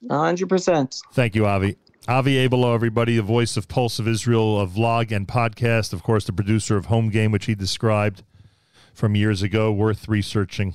100%. 0.09 1.01
Thank 1.13 1.35
you, 1.35 1.45
Avi. 1.45 1.77
Avi 2.05 2.35
Abelow, 2.35 2.75
everybody, 2.75 3.15
the 3.15 3.21
voice 3.21 3.55
of 3.55 3.69
Pulse 3.69 3.97
of 3.97 4.09
Israel, 4.09 4.59
a 4.59 4.67
vlog 4.67 5.09
and 5.15 5.25
podcast. 5.25 5.93
Of 5.93 6.03
course, 6.03 6.25
the 6.25 6.33
producer 6.33 6.75
of 6.75 6.87
Home 6.87 7.09
Game, 7.09 7.31
which 7.31 7.45
he 7.45 7.55
described 7.55 8.23
from 8.93 9.15
years 9.15 9.41
ago, 9.41 9.71
worth 9.71 10.09
researching. 10.09 10.69